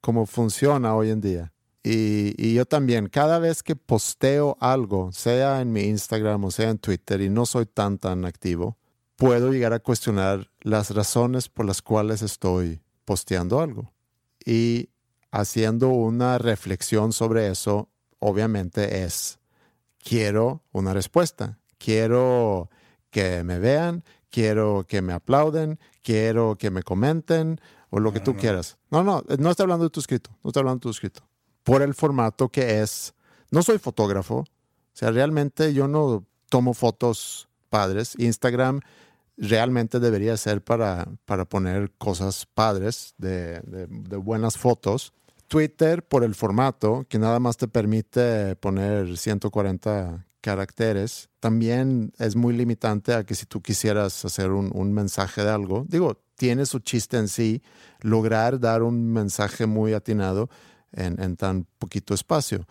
[0.00, 5.60] como funciona hoy en día, y, y yo también, cada vez que posteo algo, sea
[5.60, 8.76] en mi Instagram o sea en Twitter, y no soy tan, tan activo,
[9.16, 13.92] puedo llegar a cuestionar las razones por las cuales estoy posteando algo.
[14.44, 14.88] Y
[15.30, 19.38] haciendo una reflexión sobre eso, obviamente es,
[20.02, 22.70] quiero una respuesta, quiero
[23.10, 28.36] que me vean, quiero que me aplauden, quiero que me comenten o lo que tú
[28.36, 28.78] quieras.
[28.90, 31.29] No, no, no estoy hablando de tu escrito, no estoy hablando de tu escrito.
[31.62, 33.14] Por el formato que es,
[33.50, 34.46] no soy fotógrafo, o
[34.92, 38.14] sea, realmente yo no tomo fotos padres.
[38.18, 38.80] Instagram
[39.38, 43.62] realmente debería ser para, para poner cosas padres, de,
[44.22, 45.14] buenas fotos.
[45.48, 52.54] Twitter, por el formato, que nada más te permite poner 140 caracteres, también es muy
[52.56, 56.78] limitante a que si tú quisieras hacer un, un mensaje de algo, digo, tiene su
[56.78, 57.62] chiste en sí,
[58.00, 60.48] lograr dar un mensaje muy atinado
[60.92, 62.66] en, en tan poquito espacio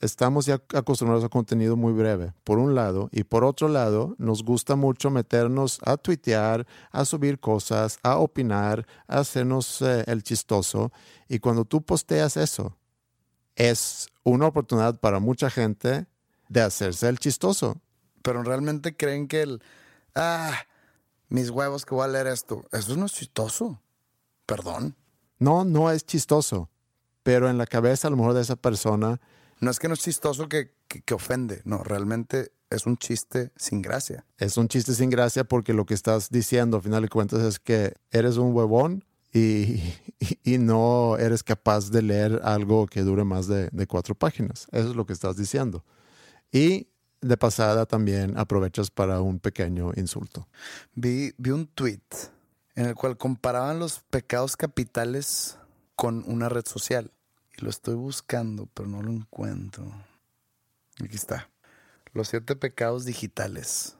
[0.00, 4.42] estamos ya acostumbrados a contenido muy breve, por un lado, y por otro lado, nos
[4.42, 10.90] gusta mucho meternos a tuitear, a subir cosas, a opinar, a hacernos eh, el chistoso.
[11.28, 12.76] Y cuando tú posteas eso,
[13.56, 16.06] es una oportunidad para mucha gente
[16.48, 17.80] de hacerse el chistoso.
[18.22, 19.62] Pero realmente creen que el...
[20.14, 20.52] Ah,
[21.28, 22.64] mis huevos que voy a leer esto.
[22.72, 23.80] Eso no es chistoso.
[24.46, 24.96] Perdón.
[25.38, 26.69] No, no es chistoso,
[27.22, 29.20] pero en la cabeza a lo mejor de esa persona
[29.60, 33.50] No es que no es chistoso que, que, que ofende, no, realmente es un chiste
[33.56, 34.24] sin gracia.
[34.38, 37.58] es un chiste sin gracia porque lo que estás diciendo al final de cuentas es
[37.58, 39.38] que eres un huevón y,
[40.18, 44.66] y- y no eres capaz de leer algo que dure más de, de cuatro páginas.
[44.72, 45.84] Eso es lo que estás diciendo.
[46.52, 46.88] Y
[47.20, 50.48] de pasada también aprovechas para un pequeño insulto.
[50.94, 52.00] Vi, vi un tweet
[52.76, 55.58] en el cual comparaban los pecados capitales
[56.00, 57.12] con una red social.
[57.58, 59.84] Y lo estoy buscando, pero no lo encuentro.
[61.04, 61.50] Aquí está.
[62.14, 63.96] Los siete pecados digitales.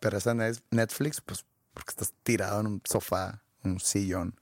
[0.00, 4.40] Pero esa Net- Netflix, pues porque estás tirado en un sofá, en un sillón,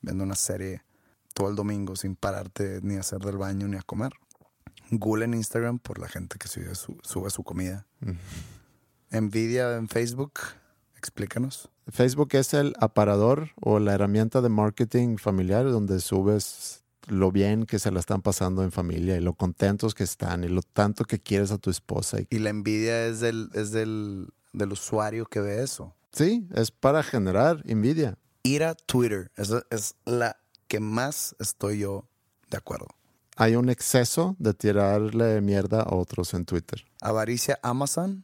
[0.00, 0.84] viendo una serie
[1.34, 4.12] todo el domingo sin pararte ni a hacer del baño ni a comer.
[4.92, 7.84] Google en Instagram por la gente que sube su, sube su comida.
[9.10, 10.34] Nvidia en Facebook,
[11.02, 11.68] explícanos.
[11.90, 17.80] Facebook es el aparador o la herramienta de marketing familiar donde subes lo bien que
[17.80, 21.18] se la están pasando en familia y lo contentos que están y lo tanto que
[21.18, 22.18] quieres a tu esposa.
[22.30, 25.92] Y- la envidia es del, es del, del usuario que ve eso.
[26.12, 28.16] sí, es para generar envidia.
[28.44, 30.36] Ir a Twitter, esa es la
[30.68, 32.06] que más estoy yo
[32.50, 32.86] de acuerdo.
[33.36, 36.84] Hay un exceso de tirarle mierda a otros en Twitter.
[37.00, 38.22] Avaricia Amazon,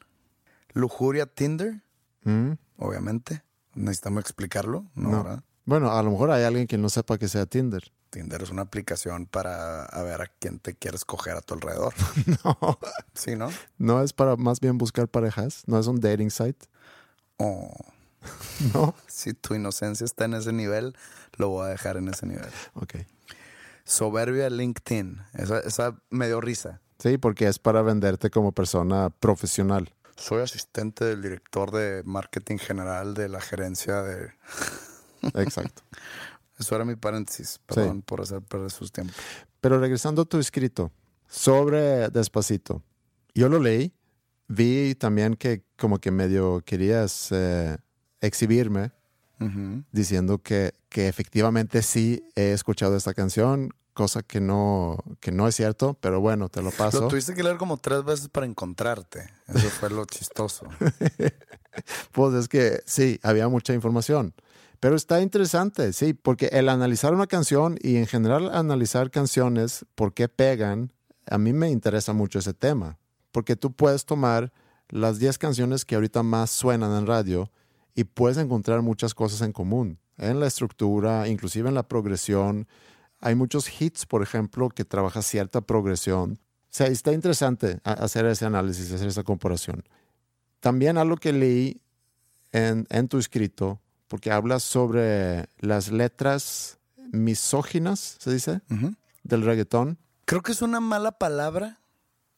[0.74, 1.82] lujuria Tinder,
[2.24, 2.52] ¿Mm?
[2.78, 3.42] obviamente.
[3.74, 5.42] Necesitamos explicarlo, ¿no?
[5.64, 7.92] Bueno, a lo mejor hay alguien que no sepa que sea Tinder.
[8.10, 11.92] Tinder es una aplicación para a ver a quién te quieres coger a tu alrededor.
[12.44, 12.78] No,
[13.14, 13.50] ¿Sí, no?
[13.76, 16.66] no es para más bien buscar parejas, no es un dating site.
[17.36, 17.70] Oh,
[18.74, 20.96] No, si tu inocencia está en ese nivel,
[21.36, 22.48] lo voy a dejar en ese nivel.
[22.74, 22.96] ok.
[23.84, 26.80] Soberbia LinkedIn, esa, esa me dio risa.
[26.98, 29.94] Sí, porque es para venderte como persona profesional.
[30.18, 34.32] Soy asistente del director de marketing general de la gerencia de...
[35.34, 35.82] Exacto.
[36.58, 39.16] Eso era mi paréntesis, perdón por hacer perder sus tiempos.
[39.60, 40.90] Pero regresando a tu escrito
[41.28, 42.82] sobre Despacito,
[43.32, 43.92] yo lo leí,
[44.48, 47.78] vi también que como que medio querías eh,
[48.20, 48.90] exhibirme
[49.92, 55.56] diciendo que, que efectivamente sí he escuchado esta canción, cosa que no, que no es
[55.56, 57.00] cierto, pero bueno, te lo paso.
[57.00, 59.28] Lo tuviste que leer como tres veces para encontrarte.
[59.48, 60.66] Eso fue lo chistoso.
[62.10, 64.34] Pues es que sí, había mucha información.
[64.80, 70.12] Pero está interesante, sí, porque el analizar una canción y en general analizar canciones, por
[70.12, 70.92] qué pegan,
[71.30, 72.98] a mí me interesa mucho ese tema.
[73.30, 74.52] Porque tú puedes tomar
[74.88, 77.52] las 10 canciones que ahorita más suenan en radio
[77.94, 80.00] y puedes encontrar muchas cosas en común.
[80.16, 82.66] En la estructura, inclusive en la progresión.
[83.20, 86.38] Hay muchos hits, por ejemplo, que trabaja cierta progresión.
[86.64, 89.84] O sea, está interesante hacer ese análisis, hacer esa comparación.
[90.60, 91.80] También algo que leí
[92.52, 96.78] en, en tu escrito, porque hablas sobre las letras
[97.12, 98.60] misóginas, se dice,
[99.22, 99.98] del reggaetón.
[100.24, 101.80] Creo que es una mala palabra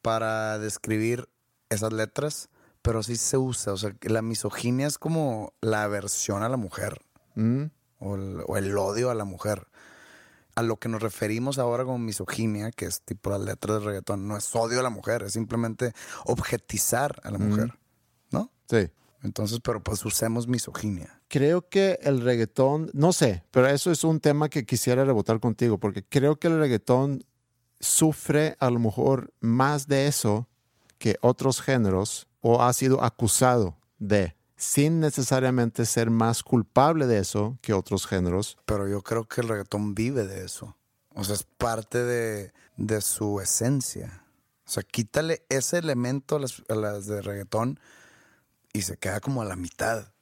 [0.00, 1.28] para describir
[1.68, 2.48] esas letras,
[2.82, 3.72] pero sí se usa.
[3.72, 7.00] O sea, la misoginia es como la aversión a la mujer
[7.34, 7.64] Mm,
[7.98, 9.66] o el, o el odio a la mujer.
[10.60, 14.28] A lo que nos referimos ahora como misoginia, que es tipo las letras del reggaetón,
[14.28, 15.94] no es odio a la mujer, es simplemente
[16.26, 17.78] objetizar a la mujer,
[18.30, 18.50] ¿no?
[18.68, 18.90] sí.
[19.22, 21.22] Entonces, pero pues usemos misoginia.
[21.28, 25.78] Creo que el reggaetón, no sé, pero eso es un tema que quisiera rebotar contigo,
[25.78, 27.24] porque creo que el reggaetón
[27.80, 30.46] sufre a lo mejor más de eso
[30.98, 37.56] que otros géneros o ha sido acusado de, sin necesariamente ser más culpable de eso
[37.62, 38.58] que otros géneros.
[38.66, 40.76] Pero yo creo que el reggaetón vive de eso.
[41.14, 44.22] O sea, es parte de, de su esencia.
[44.66, 47.80] O sea, quítale ese elemento a las, a las de reggaetón
[48.74, 50.12] y se queda como a la mitad.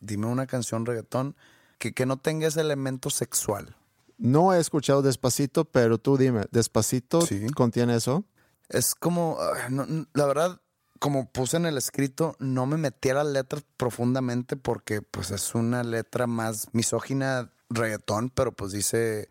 [0.00, 1.36] Dime una canción reggaetón
[1.78, 3.76] que, que no tenga ese elemento sexual.
[4.16, 7.46] No he escuchado Despacito, pero tú dime, ¿Despacito Sí.
[7.50, 8.24] contiene eso?
[8.70, 10.60] Es como, ah, no- la verdad,
[11.04, 15.54] como puse en el escrito, no me metí a las letras profundamente porque pues es
[15.54, 19.28] una letra más misógina reggaetón, pero pues dice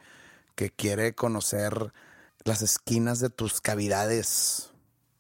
[0.54, 1.92] que quiere conocer
[2.44, 4.70] las esquinas de tus cavidades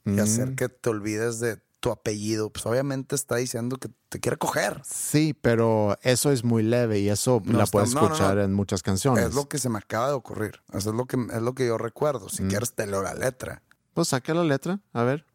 [0.05, 2.51] y hacer que te olvides de tu apellido.
[2.51, 4.79] Pues obviamente está diciendo que te quiere coger.
[4.85, 8.43] Sí, pero eso es muy leve y eso No la está- puedes no, escuchar no.
[8.43, 9.25] en muchas canciones.
[9.29, 10.61] Es lo que se me acaba de ocurrir.
[10.71, 12.29] Eso es lo que, es lo que yo recuerdo.
[12.29, 13.63] Si quieres te leo la letra.
[13.95, 15.25] Pues saca la letra, a ver.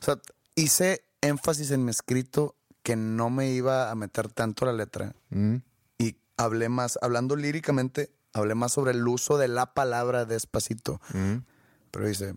[0.00, 0.18] O sea,
[0.54, 5.56] hice énfasis en mi escrito que no me iba a meter tanto la letra Mm,
[5.98, 11.00] y hablé más, hablando líricamente, hablé más sobre el uso de la palabra despacito.
[11.12, 11.36] mm.
[11.90, 12.34] Pero dice,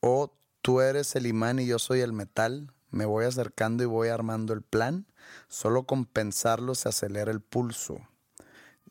[0.00, 4.08] oh, tú eres el imán y yo soy el metal, me voy acercando y voy
[4.08, 5.06] armando el plan,
[5.48, 8.00] solo con pensarlo se acelera el pulso.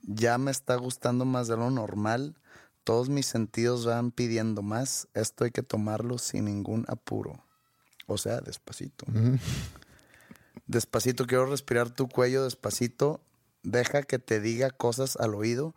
[0.02, 2.36] Ya me está gustando más de lo normal,
[2.84, 5.08] Todos mis sentidos van pidiendo más.
[5.14, 7.44] Esto hay que tomarlo sin ningún apuro.
[8.08, 9.06] O sea, despacito.
[10.68, 13.22] Despacito, quiero respirar tu cuello despacito.
[13.64, 15.76] Deja que te diga cosas al oído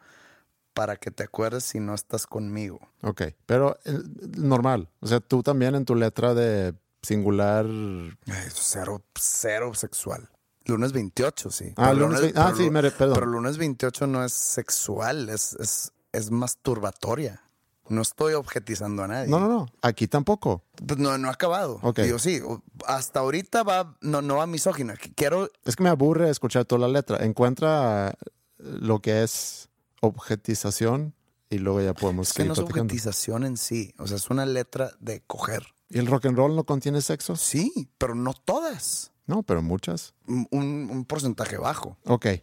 [0.73, 2.81] para que te acuerdes si no estás conmigo.
[3.03, 3.99] Ok, pero eh,
[4.37, 4.89] normal.
[5.01, 7.67] O sea, tú también en tu letra de singular.
[7.67, 10.29] Ay, cero, cero sexual.
[10.67, 11.73] Lunes 28, sí.
[11.77, 13.15] Ah, Pero lunes ah, pero sí, perdón.
[13.15, 17.41] Pero lunes 28 no es sexual, es, es, es masturbatoria.
[17.89, 19.29] No estoy objetizando a nadie.
[19.29, 19.67] No, no, no.
[19.83, 20.65] Aquí tampoco.
[20.87, 21.81] Pues no, no ha acabado.
[21.97, 22.41] Digo, sí,
[22.87, 24.95] hasta ahorita va, no, no va misógina.
[25.17, 27.23] Quiero, Es que me aburre escuchar toda la letra.
[27.25, 28.15] Encuentra
[28.57, 29.69] lo que es
[30.01, 31.15] objetización
[31.51, 32.85] y luego ya podemos es que no es platicando.
[32.85, 33.95] objetización en sí.
[33.99, 35.67] O sea, es una letra de coger.
[35.91, 37.37] ¿Y el rock and roll no contiene sexo?
[37.37, 39.13] Sí, pero no todas.
[39.27, 40.15] No, pero muchas.
[40.27, 41.99] Un, un- un porcentaje bajo.
[42.07, 42.27] Ok.
[42.27, 42.43] Es,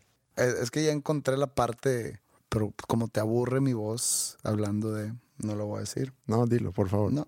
[0.62, 5.56] es que ya encontré la parte, pero como te aburre mi voz hablando de, no
[5.56, 6.14] lo voy a decir.
[6.28, 7.14] No, dilo, por favor.
[7.14, 7.28] No,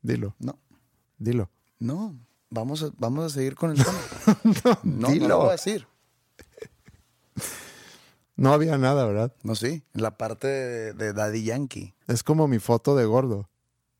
[0.00, 0.56] Dilo, no,
[1.18, 1.50] dilo.
[1.80, 2.16] no.
[2.52, 3.98] Vamos a, vamos a seguir con el tema.
[4.64, 5.28] no, no dilo.
[5.28, 5.86] lo voy a decir.
[8.36, 9.34] No había nada, ¿verdad?
[9.42, 9.82] No, sí.
[9.92, 11.94] La parte de, de Daddy Yankee.
[12.06, 13.38] Es como mi foto de gordo.
[13.40, 13.48] O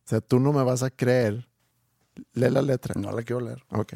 [0.06, 1.48] sea, tú no me vas a creer.
[2.32, 2.94] Lee la letra.
[2.98, 3.62] No la quiero leer.
[3.70, 3.94] Ok.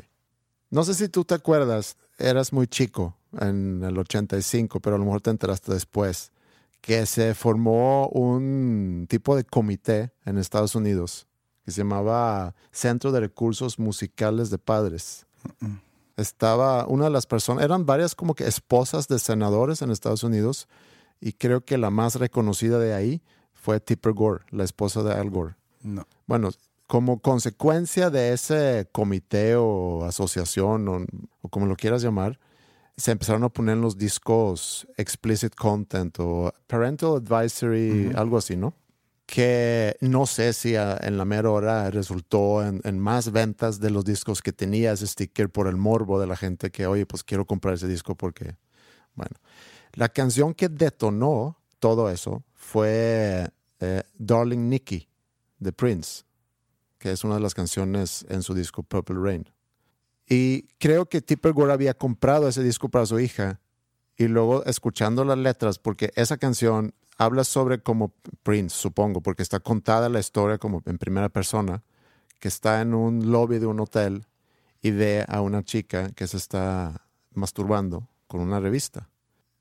[0.70, 5.04] No sé si tú te acuerdas, eras muy chico en el 85, pero a lo
[5.04, 6.30] mejor te enteraste después,
[6.84, 11.26] que se formó un tipo de comité en Estados Unidos
[11.64, 15.24] que se llamaba Centro de Recursos Musicales de Padres.
[16.18, 20.68] Estaba una de las personas, eran varias como que esposas de senadores en Estados Unidos
[21.22, 23.22] y creo que la más reconocida de ahí
[23.54, 25.54] fue Tipper Gore, la esposa de Al Gore.
[25.82, 26.06] No.
[26.26, 26.50] Bueno,
[26.86, 31.06] como consecuencia de ese comité o asociación o,
[31.40, 32.38] o como lo quieras llamar,
[32.96, 38.74] se empezaron a poner en los discos explicit content o parental advisory, algo así, ¿no?
[39.26, 43.90] Que no sé si a- en la mera hora resultó en, en más ventas de
[43.90, 47.24] los discos que tenía ese sticker por el morbo de la gente que, oye, pues
[47.24, 48.56] quiero comprar ese disco porque,
[49.14, 49.34] bueno.
[49.94, 53.48] La canción que detonó todo eso fue
[53.80, 55.08] eh, Darling Nikki
[55.58, 56.24] de Prince
[56.98, 59.46] que es una de las canciones en su disco Purple Rain.
[60.28, 63.60] Y creo que Tipper Gore había comprado ese disco para su hija
[64.16, 69.60] y luego escuchando las letras, porque esa canción habla sobre como Prince, supongo, porque está
[69.60, 71.82] contada la historia como en primera persona,
[72.38, 74.26] que está en un lobby de un hotel
[74.80, 79.08] y ve a una chica que se está masturbando con una revista.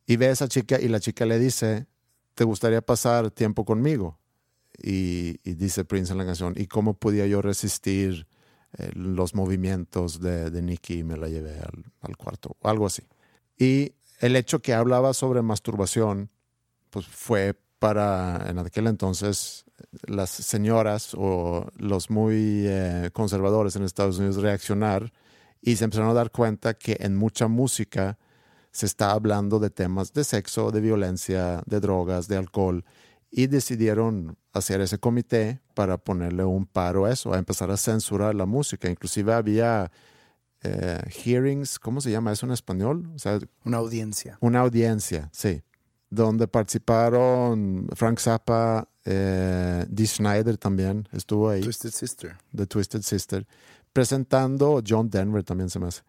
[0.06, 1.88] Y ve a esa chica y la chica le dice,
[2.34, 4.20] ¿te gustaría pasar tiempo conmigo?
[4.82, 8.28] Y, y dice Prince en la canción, ¿y cómo podía yo resistir
[8.78, 12.58] eh, los movimientos de, de Nicky y me la llevé al, al cuarto?
[12.64, 13.04] Algo así.
[13.58, 16.30] Y el hecho que hablaba sobre masturbación,
[16.90, 19.66] pues fue para, en aquel entonces,
[20.08, 25.12] las señoras o los muy eh, conservadores en Estados Unidos reaccionar
[25.62, 28.18] y se empezaron a dar cuenta que en mucha música
[28.72, 32.86] se está hablando de temas de sexo, de violencia, de drogas, de alcohol
[33.36, 38.36] y decidieron hacer ese comité para ponerle un paro a eso, a empezar a censurar
[38.36, 38.88] la música.
[38.88, 39.92] Inclusive había
[40.62, 43.10] eh, hearings, ¿cómo se llama eso en español?
[43.16, 44.38] O sea, Una audiencia.
[44.40, 45.64] una audiencia, sí,
[46.12, 52.38] donde participaron Frank Zappa, eh, Dee Schneider también estuvo ahí, Twisted Sister.
[52.56, 53.48] The Twisted Sister,
[53.94, 56.04] presentando, John Denver también se me hace,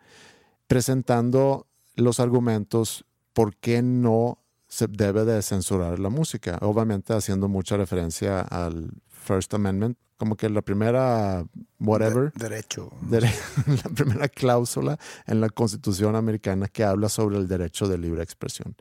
[0.66, 4.43] presentando los argumentos por qué no
[4.74, 6.58] se debe de censurar la música.
[6.62, 11.44] Obviamente haciendo mucha referencia al First Amendment, como que la primera,
[11.78, 12.90] whatever, De- derecho.
[13.02, 13.20] de-
[13.84, 18.74] la primera cláusula en la Constitución americana que habla sobre el derecho de libre expresión.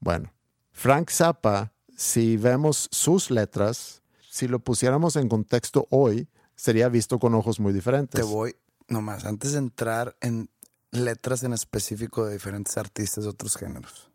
[0.00, 0.32] Bueno,
[0.72, 7.34] Frank Zappa, si vemos sus letras, si lo pusiéramos en contexto hoy, sería visto con
[7.34, 8.20] ojos muy diferentes.
[8.20, 8.56] Te voy,
[8.88, 10.50] nomás, antes de entrar en
[10.92, 14.09] letras en específico de diferentes artistas de otros géneros.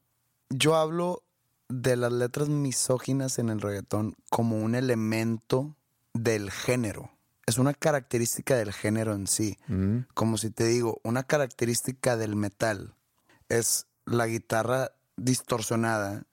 [0.50, 1.24] Yo hablo
[1.70, 5.76] de las letras misóginas en el reggaetón como un elemento
[6.14, 7.12] del género.
[7.46, 9.58] Es una característica del género en sí.
[9.68, 12.96] Mm, Como si te digo, una característica del metal
[13.50, 16.24] es la guitarra distorsionada.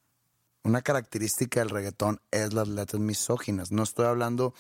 [0.65, 3.73] Una característica del reggaetón es las letras misóginas.
[3.73, 4.55] No estoy hablando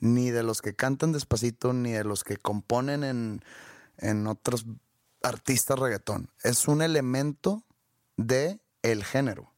[0.00, 3.44] ni de los que cantan despacito, ni de los que componen en,
[3.98, 4.66] en otros
[5.22, 6.30] artistas reggaetón.
[6.42, 7.64] Es un elemento
[8.16, 9.52] de el género.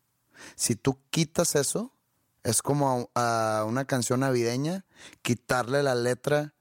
[0.56, 1.92] Si tú quitas eso,
[2.42, 4.84] es como a, a una canción navideña
[5.22, 6.54] quitarle la letra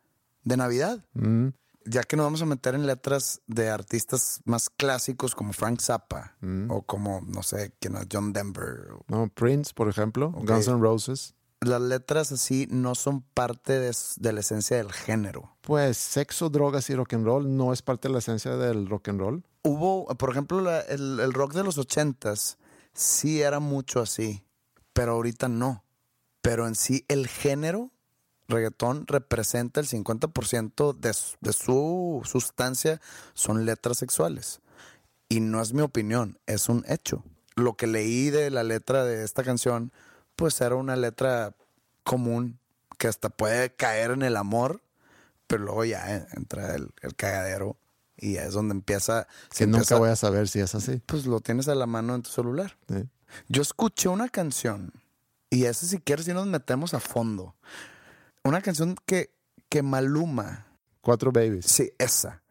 [0.44, 1.06] de Navidad.
[1.14, 1.48] mm,
[1.86, 6.36] Ya que nos vamos a meter en letras de artistas más clásicos como Frank Zappa
[6.70, 8.90] o como, no sé, quién es John Denver.
[9.08, 10.32] no, Prince, por ejemplo.
[10.32, 11.34] Guns N' Roses.
[11.62, 15.56] las letras así no son parte de, de, la esencia del género.
[15.62, 19.10] Pues sexo, drogas y rock and roll no es parte de la esencia del rock
[19.10, 19.44] and roll.
[19.64, 22.58] Hubo, por ejemplo, el, el, rock de los ochentas
[22.94, 24.44] sí era mucho así,
[24.94, 25.84] pero ahorita no.
[26.42, 27.92] Pero en sí el género
[28.50, 33.00] reggaetón representa el 50% de, de su sustancia
[33.34, 34.60] son letras sexuales.
[35.30, 37.24] Y no es mi opinión, es un hecho.
[37.56, 39.92] Lo que leí de la letra de esta canción
[40.36, 41.54] pues era una letra
[42.04, 42.60] común
[42.98, 44.82] que hasta puede caer en el amor,
[45.48, 47.78] pero luego ya eh, entra el, cagadero
[48.22, 49.28] y es donde empieza.
[49.56, 51.02] Que nunca voy a saber si es así.
[51.06, 52.78] Pues lo tienes a la mano en tu celular.
[53.48, 54.94] Yo escuché una canción
[55.50, 57.56] y ese si quieres si nos metemos a fondo.
[58.44, 59.34] Una canción que,
[59.70, 60.68] que Maluma.
[61.02, 61.66] Cuatro Babies.
[61.66, 62.42] Sí, esa.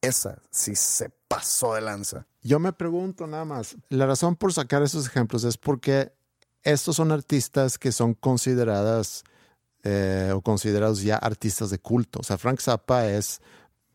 [0.00, 2.26] Esa sí se pasó de lanza.
[2.42, 6.12] Yo me pregunto nada más, la razón por sacar esos ejemplos es porque
[6.62, 9.22] estos son artistas que son consideradas
[9.84, 12.20] eh, o considerados ya artistas de culto.
[12.20, 13.40] O sea, Frank Zappa es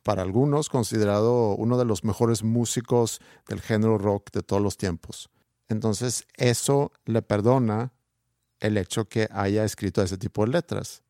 [0.08, 5.30] para algunos considerado uno de los mejores músicos del género rock de todos los tiempos.
[5.68, 7.92] Entonces, eso le perdona
[8.62, 11.04] el hecho que haya escrito ese tipo de letras.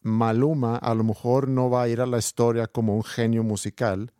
[0.00, 4.10] Maluma a lo mejor no va a ir a la historia como un genio musical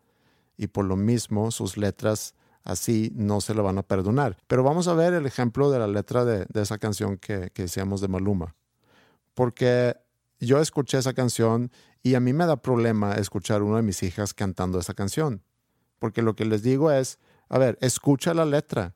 [0.58, 4.36] y por lo mismo sus letras así no se lo van a perdonar.
[4.48, 8.02] Pero vamos a ver el ejemplo de la letra de, esa canción que, que decíamos
[8.02, 8.54] de Maluma.
[9.32, 9.96] Porque
[10.40, 11.72] yo escuché esa canción
[12.03, 15.42] y a mí me da problema escuchar una de mis hijas cantando esa canción.
[15.98, 18.94] Porque lo que les digo es, a ver, escucha la letra,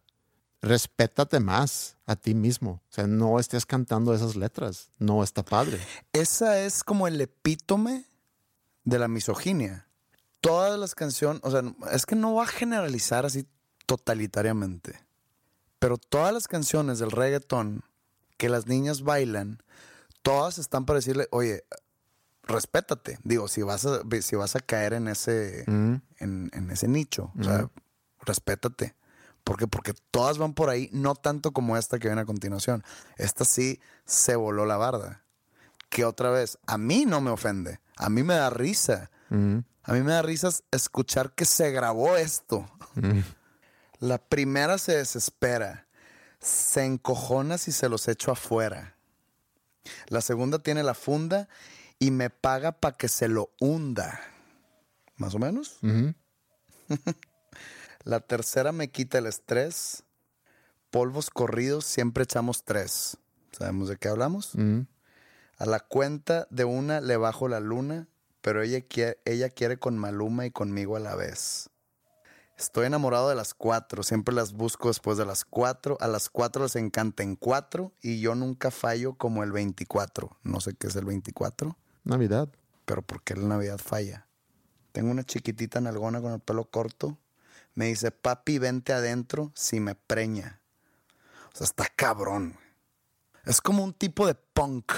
[0.62, 2.82] respétate más a ti mismo.
[2.88, 5.78] O sea, no estés cantando esas letras, no está padre.
[6.12, 8.06] Esa es como el epítome
[8.84, 9.86] de la misoginia.
[10.40, 13.46] Todas las canciones, o sea, es que no va a generalizar así
[13.86, 14.98] totalitariamente.
[15.78, 17.82] Pero todas las canciones del reggaetón
[18.38, 19.62] que las niñas bailan,
[20.22, 21.64] todas están para decirle, oye,
[22.46, 23.18] respétate.
[23.24, 27.68] Digo, si vas a, si vas a caer en ese, en, ese nicho, o sea,
[28.22, 28.94] respétate.
[29.44, 32.82] ¿Por Porque todas van por ahí, no tanto como esta que viene a continuación.
[33.16, 35.22] Esta sí se voló la barda.
[35.90, 37.78] Que otra vez, a mí no me ofende.
[37.96, 39.10] A mí me da risa.
[39.30, 42.66] A mí me da risa escuchar que se grabó esto.
[43.98, 45.86] La primera se desespera,
[46.40, 48.96] se encojona si se los echo afuera.
[50.08, 51.48] La segunda tiene la funda
[51.98, 54.20] y me paga para que se lo hunda.
[55.16, 55.78] ¿Más o menos?
[58.04, 60.04] la tercera me quita el estrés.
[60.90, 63.18] Polvos corridos siempre echamos tres.
[63.52, 64.52] ¿Sabemos de qué hablamos?
[65.56, 68.08] A la cuenta de una le bajo la luna,
[68.40, 71.70] pero ella quiere, ella quiere con Maluma y conmigo a la vez.
[72.56, 75.96] Estoy enamorado de las cuatro, siempre las busco después de las cuatro.
[76.00, 80.38] A las cuatro les encanta en cuatro y yo nunca fallo como el 24.
[80.44, 81.76] No sé qué es el 24.
[82.04, 82.48] Navidad.
[82.84, 84.26] Pero ¿por qué la Navidad falla?
[84.92, 87.18] Tengo una chiquitita nalgona con el pelo corto.
[87.74, 90.60] Me dice, papi, vente adentro si me preña.
[91.52, 92.56] O sea, está cabrón.
[93.44, 94.92] Es como un tipo de punk,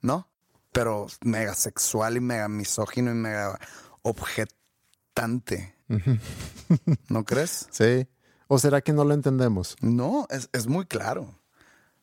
[0.00, 0.28] ¿no?
[0.72, 3.58] Pero mega sexual y mega misógino y mega
[4.02, 5.76] objetante.
[7.08, 7.68] ¿No crees?
[7.70, 8.08] Sí.
[8.48, 9.76] ¿O será que no lo entendemos?
[9.80, 11.38] No, es, muy claro.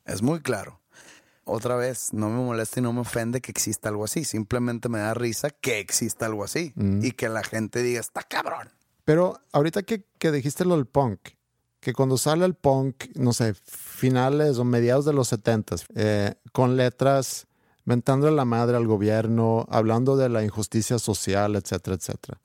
[0.06, 0.79] Es muy claro.
[1.50, 4.24] Otra vez, no me molesta y no me ofende que exista algo así.
[4.24, 6.74] Simplemente me da risa que exista algo así.
[6.76, 7.04] Mm.
[7.04, 8.70] Y que la gente diga, está cabrón.
[9.06, 11.20] Pero ahorita que, dijiste lo del punk,
[11.80, 16.78] que cuando sale el punk, no sé, finales o mediados de los setentas, eh, con
[16.78, 17.48] letras
[17.90, 22.40] mentándole la madre al gobierno, hablando de la injusticia social, etcétera, etcétera.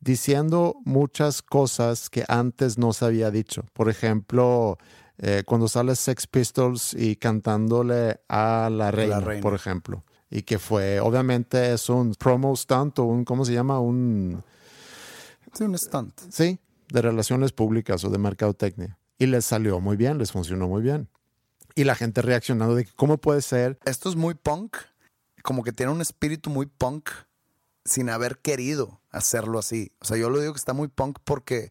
[0.00, 3.66] Diciendo muchas cosas que antes no se había dicho.
[3.74, 4.78] Por ejemplo,
[5.18, 10.04] eh, cuando sale Sex Pistols y cantándole a la reina, por ejemplo.
[10.30, 13.80] Y que fue, obviamente es un promo stunt o un, ¿cómo se llama?
[13.80, 14.42] Un...
[15.52, 16.12] Sí, un stunt.
[16.30, 16.58] Sí,
[16.88, 18.98] de relaciones públicas o de mercadotecnia.
[19.18, 21.08] Y les salió muy bien, les funcionó muy bien
[21.76, 23.78] y la gente reaccionando de cómo puede ser.
[23.84, 24.78] Esto es muy punk,
[25.42, 27.10] como que tiene un espíritu muy punk
[27.84, 29.92] sin haber querido hacerlo así.
[30.00, 31.70] O sea, yo lo digo que está muy punk porque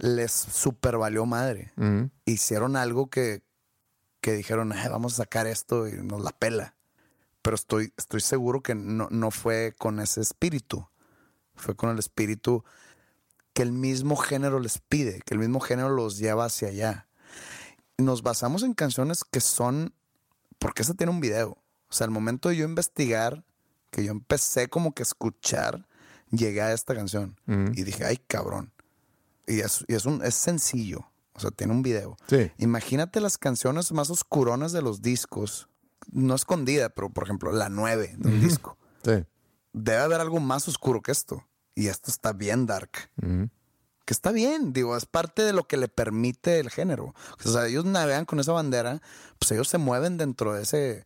[0.00, 1.72] les super valió madre.
[2.24, 3.42] Hicieron algo que,
[4.20, 6.74] que dijeron, vamos a sacar esto y nos la pela.
[7.42, 10.86] Pero estoy, estoy seguro que no, no fue con ese espíritu.
[11.54, 12.64] Fue con el espíritu
[13.52, 17.06] que el mismo género les pide, que el mismo género los lleva hacia allá
[18.00, 19.94] nos basamos en canciones que son,
[20.58, 21.58] porque esa tiene un video.
[21.88, 23.44] O sea, al momento de yo investigar,
[23.90, 25.86] que yo empecé como que a escuchar,
[26.30, 28.72] llegué a esta canción y dije, ay, cabrón.
[29.50, 31.10] Y es, y es, un, es sencillo.
[31.34, 32.16] O sea, tiene un video.
[32.28, 32.52] Sí.
[32.58, 35.68] Imagínate las canciones más oscuronas de los discos,
[36.12, 38.76] no escondida, pero por ejemplo, la 9 de un disco.
[39.04, 39.24] Sí.
[39.72, 41.46] Debe haber algo más oscuro que esto.
[41.74, 42.90] Y esto está bien dark.
[43.20, 47.14] Que está bien, digo, es parte de lo que le permite el género.
[47.44, 49.00] O sea, ellos navegan con esa bandera,
[49.38, 51.04] pues ellos se mueven dentro de ese,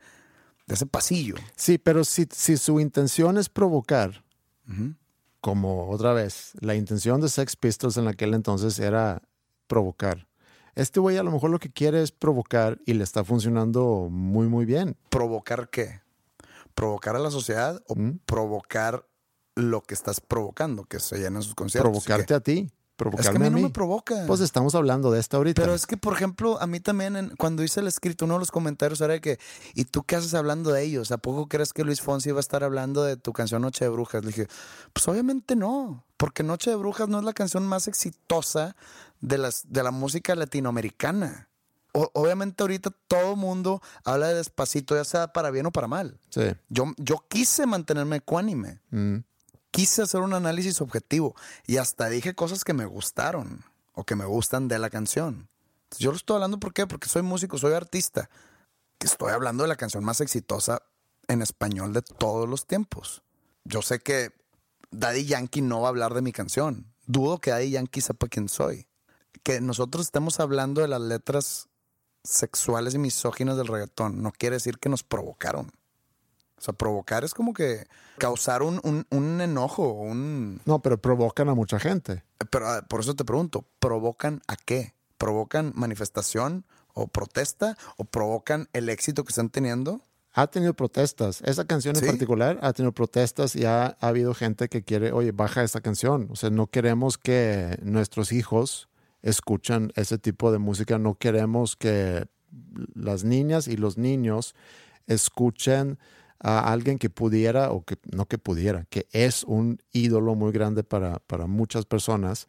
[0.66, 1.36] de ese pasillo.
[1.56, 4.24] Sí, pero si, si su intención es provocar,
[5.44, 9.20] como otra vez, la intención de Sex Pistols en aquel entonces era
[9.66, 10.26] provocar.
[10.74, 14.48] Este güey a lo mejor lo que quiere es provocar y le está funcionando muy,
[14.48, 14.96] muy bien.
[15.10, 16.00] ¿Provocar qué?
[16.74, 19.06] ¿Provocar a la sociedad o provocar
[19.54, 21.90] lo que estás provocando, que se llenan sus conciertos?
[21.90, 22.70] Provocarte a ti.
[23.18, 24.24] Es que a mí no me provoca.
[24.26, 25.62] Pues estamos hablando de esto ahorita.
[25.62, 28.52] Pero es que, por ejemplo, a mí también, cuando hice el escrito, uno de los
[28.52, 29.38] comentarios era que,
[29.74, 31.10] ¿y tú qué haces hablando de ellos?
[31.10, 33.88] ¿A poco crees que Luis Fonsi iba a estar hablando de tu canción Noche de
[33.88, 34.22] Brujas?
[34.22, 34.46] Le dije,
[34.92, 38.76] pues obviamente no, porque Noche de Brujas no es la canción más exitosa
[39.20, 41.48] de, las, de la música latinoamericana.
[41.92, 46.20] obviamente ahorita todo mundo habla de despacito, ya sea para bien o para mal.
[46.30, 46.42] Sí.
[46.68, 48.80] Yo, yo quise mantenerme ecuánime.
[48.90, 49.18] Mm
[49.74, 51.34] quise hacer un análisis objetivo
[51.66, 55.48] y hasta dije cosas que me gustaron o que me gustan de la canción.
[55.98, 56.60] yo lo estoy hablando.
[56.60, 58.30] Porque soy músico, soy artista.
[59.00, 60.80] Estoy hablando de la canción más exitosa
[61.26, 63.22] en español de todos los tiempos.
[63.64, 64.30] Yo sé que
[64.92, 66.86] Daddy Yankee no va a hablar de mi canción.
[67.06, 68.86] Dudo que Daddy Yankee sepa quién soy.
[69.42, 71.68] Que nosotros estemos hablando de las letras
[72.22, 75.72] sexuales y misóginas del reggaetón no quiere decir que nos provocaron.
[76.56, 77.86] O sea, provocar es como que
[78.18, 78.80] causar un,
[79.10, 80.60] un, enojo, un...
[80.64, 82.24] No, pero provocan a mucha gente.
[82.50, 84.94] Pero ah, por eso te pregunto, ¿provocan a qué?
[85.18, 90.00] ¿Provocan manifestación o protesta o provocan el éxito que están teniendo?
[90.32, 91.42] Ha tenido protestas.
[91.42, 95.32] Esa canción en particular ha tenido protestas y ha, ha, habido gente que quiere, oye,
[95.32, 96.28] baja esta canción.
[96.30, 98.88] O sea, no queremos que nuestros hijos
[99.22, 100.98] escuchen ese tipo de música.
[100.98, 102.26] No queremos que
[102.94, 104.54] las niñas y los niños
[105.06, 105.98] escuchen
[106.40, 110.84] a alguien que pudiera, o que no que pudiera, que es un ídolo muy grande
[110.84, 112.48] para, para muchas personas,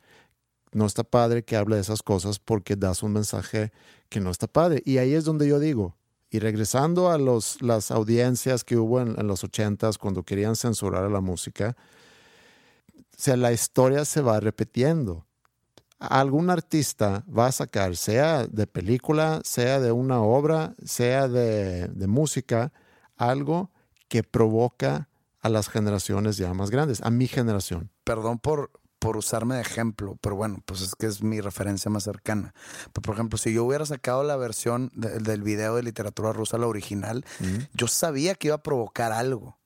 [0.72, 3.72] no está padre que hable de esas cosas porque das un mensaje
[4.10, 4.82] que no está padre.
[4.86, 5.96] Y ahí es donde yo digo,
[6.30, 11.06] y regresando a los, las audiencias que hubo en, en los ochentas cuando querían censurar
[11.06, 11.78] a la música,
[13.18, 15.26] sea, la historia se va repitiendo.
[16.00, 22.08] Algún artista va a sacar, sea de película, sea de una obra, sea de, de
[22.08, 22.74] música,
[23.16, 23.72] algo
[24.08, 25.10] que provoca
[25.42, 27.92] a las generaciones ya más grandes, a mi generación.
[28.04, 32.04] Perdón por, por usarme de ejemplo, pero bueno, pues es que es mi referencia más
[32.04, 32.54] cercana.
[32.92, 37.24] por ejemplo, si yo hubiera sacado la versión del video de literatura rusa, la original,
[37.74, 39.58] yo sabía que iba a provocar algo.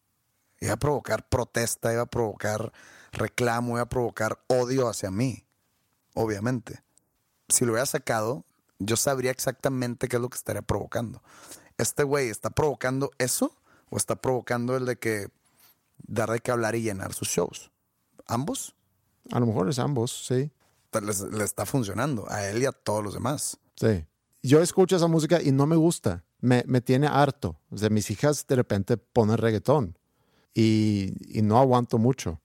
[0.60, 2.74] Iba a provocar protesta, iba a provocar
[3.14, 5.46] reclamo, iba a provocar odio hacia mí,
[6.14, 6.84] obviamente.
[7.48, 8.44] Si lo hubiera sacado,
[8.80, 11.24] yo sabría exactamente qué es lo que estaría provocando.
[11.78, 13.56] Este güey está provocando eso
[13.90, 15.28] o está provocando el de que
[15.98, 17.72] dar de qué hablar y llenar sus shows?
[18.28, 18.76] ¿Ambos?
[19.32, 20.52] A lo mejor es ambos, sí.
[21.32, 23.58] Le está funcionando a él y a todos los demás.
[23.76, 24.06] Sí.
[24.42, 26.24] Yo escucho esa música y no me gusta.
[26.40, 27.60] Me, me tiene harto.
[27.70, 29.98] O sea, mis hijas de repente ponen reggaetón
[30.54, 32.42] y, y no aguanto mucho.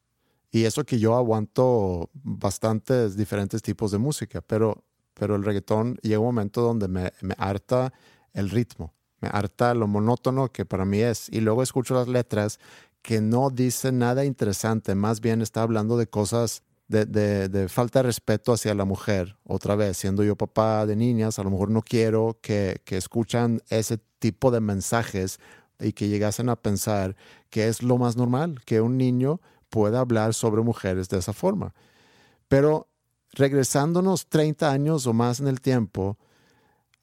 [0.51, 4.85] Y eso que yo aguanto bastantes diferentes tipos de música, pero,
[5.15, 7.93] pero el reggaetón llega un momento donde me, me harta
[8.33, 8.93] el ritmo
[9.25, 11.29] me harta lo monótono que para mí es.
[11.31, 12.61] Y luego escucho las letras
[13.03, 18.05] que no dicen nada interesante, más bien está hablando de cosas de, de, falta de
[18.05, 19.37] respeto hacia la mujer.
[19.45, 23.61] Otra vez, siendo yo papá de niñas, a lo mejor no quiero que, que escuchan
[23.69, 25.39] ese tipo de mensajes
[25.81, 27.17] y que llegasen a pensar
[27.51, 31.75] que es lo más normal, que un niño pueda hablar sobre mujeres de esa forma.
[32.49, 32.89] Pero
[33.33, 36.17] regresándonos 30 años o más en el tiempo,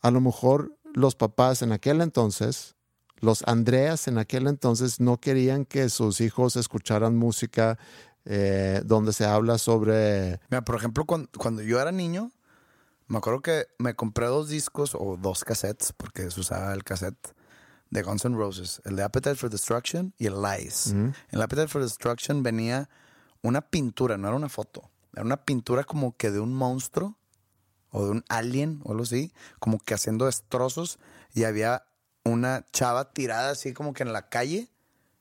[0.01, 2.75] a lo mejor los papás en aquel entonces,
[3.19, 7.77] los Andreas en aquel entonces no querían que sus hijos escucharan música
[8.25, 10.39] eh, donde se habla sobre...
[10.49, 12.31] Mira, por ejemplo, cuando, yo era niño,
[13.07, 17.35] me acuerdo que me compré dos discos o dos cassettes, porque se usaba el cassette
[17.89, 20.87] de Guns N' Roses, el de Appetite for Destruction y el Lies.
[20.87, 22.89] En el Appetite for Destruction venía
[23.41, 27.17] una pintura, no era una foto, era una pintura como que de un monstruo
[27.91, 30.99] o de un alien o algo así, como que haciendo destrozos
[31.33, 31.85] y había
[32.23, 34.69] una chava tirada así como que en la calle,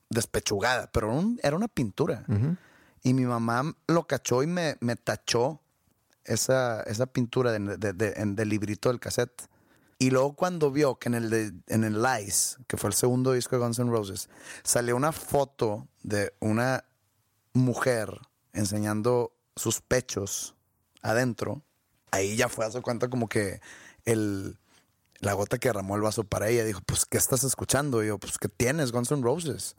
[0.09, 2.25] despechugada, pero era una pintura.
[3.03, 5.61] Y mi mamá lo cachó y me, me tachó
[6.25, 9.47] esa, esa pintura del librito del cassette.
[9.97, 13.55] Y luego cuando vio que en el, en el Lies, que fue el segundo disco
[13.55, 14.29] de Guns N' Roses,
[14.63, 16.85] salió una foto de una
[17.53, 18.19] mujer
[18.53, 20.55] enseñando sus pechos
[21.01, 21.63] adentro,
[22.11, 23.61] ahí ya fue, hace cuenta como que
[24.05, 24.57] el,
[25.19, 26.63] la gota que derramó el vaso para ella.
[26.63, 28.03] Dijo, pues, ¿qué estás escuchando?
[28.03, 28.91] Y yo, pues, ¿qué tienes?
[28.91, 29.75] Guns N' Roses.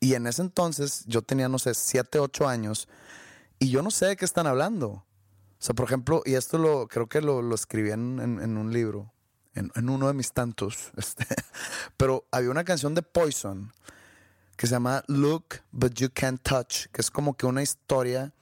[0.00, 2.88] Y en ese entonces yo tenía, no sé, siete, ocho años
[3.58, 4.88] y yo no sé de qué están hablando.
[4.88, 5.06] O
[5.58, 9.12] sea, por ejemplo, y esto lo creo que lo, lo escribí en, un libro,
[9.54, 11.26] en, en, uno de mis tantos, este,
[11.96, 13.72] pero había una canción de Poison
[14.56, 18.32] que se llama Look But You Can't Touch, que es como que una historia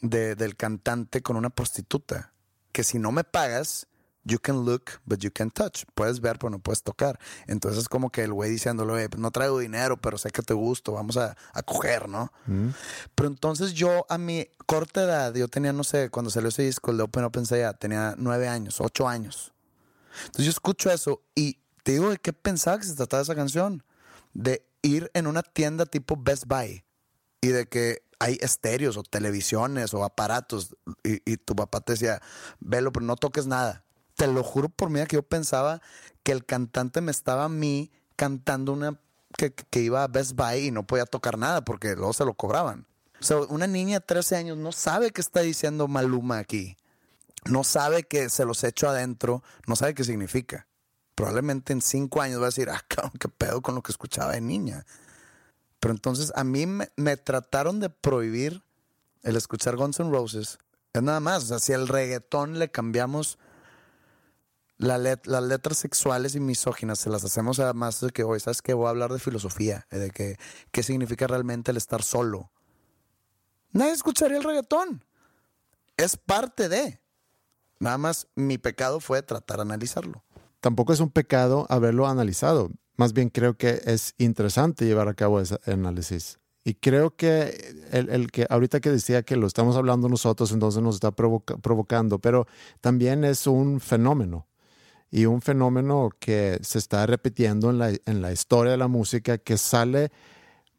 [0.00, 2.32] de, del cantante con una prostituta,
[2.78, 3.88] que si no me pagas,
[4.22, 5.84] you can look, but you can touch.
[5.96, 7.18] Puedes ver, pero no puedes tocar.
[7.48, 10.54] Entonces es como que el güey diciéndole, pues no traigo dinero, pero sé que te
[10.54, 12.32] gusto, vamos a, a coger, ¿no?
[12.46, 12.68] Mm.
[13.16, 16.92] Pero entonces yo a mi corta edad, yo tenía, no sé, cuando salió ese disco,
[16.92, 19.52] el de Open Open ya tenía nueve años, ocho años.
[20.26, 23.82] Entonces yo escucho eso y te digo de qué pensaba que se trataba esa canción.
[24.34, 26.84] De ir en una tienda tipo Best Buy
[27.40, 32.20] y de que hay estéreos o televisiones o aparatos y, y tu papá te decía,
[32.60, 33.84] velo, pero no toques nada
[34.18, 35.80] te lo juro por mí que yo pensaba
[36.24, 39.00] que el cantante me estaba a mí cantando una
[39.36, 42.86] que, iba a Best Buy y no podía tocar nada porque luego se lo cobraban.
[43.20, 46.76] O sea, una niña de 13 años no sabe qué está diciendo Maluma aquí.
[47.44, 50.66] No sabe que se los echo adentro, no sabe qué significa.
[51.14, 52.84] Probablemente en cinco años va a decir, ah,
[53.20, 54.84] qué pedo con lo que escuchaba de niña.
[55.80, 58.62] Pero entonces a mí me, trataron de prohibir
[59.22, 60.58] el escuchar Guns N' Roses.
[60.92, 63.38] Es nada más, o sea, si el reggaetón le cambiamos
[64.78, 68.86] las letras sexuales y misóginas se las hacemos además de que hoy, ¿sabes que Voy
[68.86, 70.36] a hablar de filosofía, de que
[70.70, 72.52] qué significa realmente el estar solo.
[73.72, 75.04] Nadie escucharía el reggaetón.
[75.96, 77.00] Es parte de.
[77.80, 80.24] Nada más mi pecado fue tratar de analizarlo.
[80.60, 82.70] Tampoco es un pecado haberlo analizado.
[82.98, 86.40] Más bien creo que es interesante llevar a cabo ese análisis.
[86.64, 87.56] Y creo que
[87.92, 92.46] el, que ahorita que decía que lo estamos hablando nosotros, entonces nos está provocando, pero
[92.80, 94.48] también es un fenómeno
[95.12, 99.38] y un fenómeno que se está repitiendo en la, en la historia de la música,
[99.38, 100.10] que sale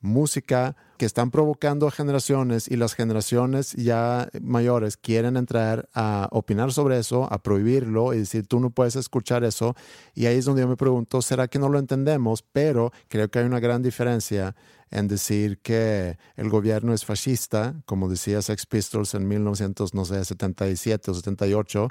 [0.01, 6.73] música que están provocando a generaciones y las generaciones ya mayores quieren entrar a opinar
[6.73, 9.75] sobre eso, a prohibirlo y decir tú no puedes escuchar eso.
[10.13, 12.43] Y ahí es donde yo me pregunto, ¿será que no lo entendemos?
[12.51, 14.57] Pero creo que hay una gran diferencia
[14.91, 21.87] en decir que el gobierno es fascista, como decía Sex Pistols en 1977 o 78,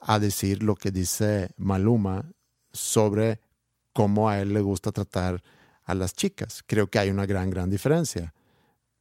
[0.00, 2.24] a decir lo que dice Maluma
[2.72, 3.40] sobre
[3.92, 5.44] cómo a él le gusta tratar
[5.84, 6.64] a las chicas.
[6.66, 8.34] Creo que hay una gran, gran diferencia.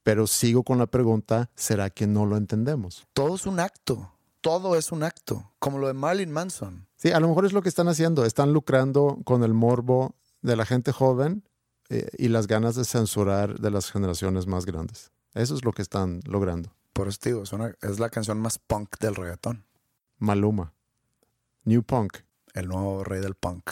[0.08, 3.06] Pero sigo con la pregunta, ¿será que no lo entendemos?
[3.12, 6.88] Todo es un acto, todo es un acto, como lo de Marilyn Manson.
[6.96, 10.56] Sí, a lo mejor es lo que están haciendo, están lucrando con el morbo de
[10.56, 11.44] la gente joven
[11.90, 15.12] eh, y las ganas de censurar de las generaciones más grandes.
[15.34, 16.74] Eso es lo que están logrando.
[16.94, 17.44] Por eso digo,
[17.82, 19.66] es la canción más punk del reggaetón.
[20.20, 20.72] Maluma.
[21.66, 22.20] New Punk.
[22.54, 23.72] El nuevo rey del punk.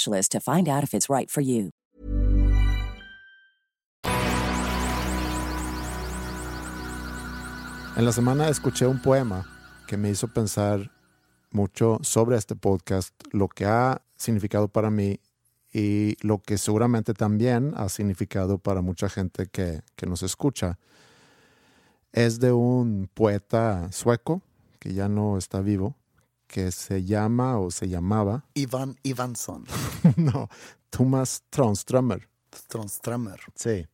[0.00, 1.70] specialist to find out if it's right for you.
[7.96, 9.46] En la semana escuché un poema
[9.86, 10.90] que me hizo pensar
[11.50, 15.20] mucho sobre este podcast, lo que ha significado para mí
[15.72, 20.78] y lo que seguramente también ha significado para mucha gente que, que nos escucha.
[22.12, 24.40] Es de un poeta sueco
[24.78, 25.94] que ya no está vivo,
[26.50, 29.64] que se llama o se llamaba, Ivan Ivansson.
[30.16, 30.48] no,
[30.90, 32.28] Thomas Tranströmer.
[32.66, 33.40] Tronströmer.
[33.54, 33.86] Sí.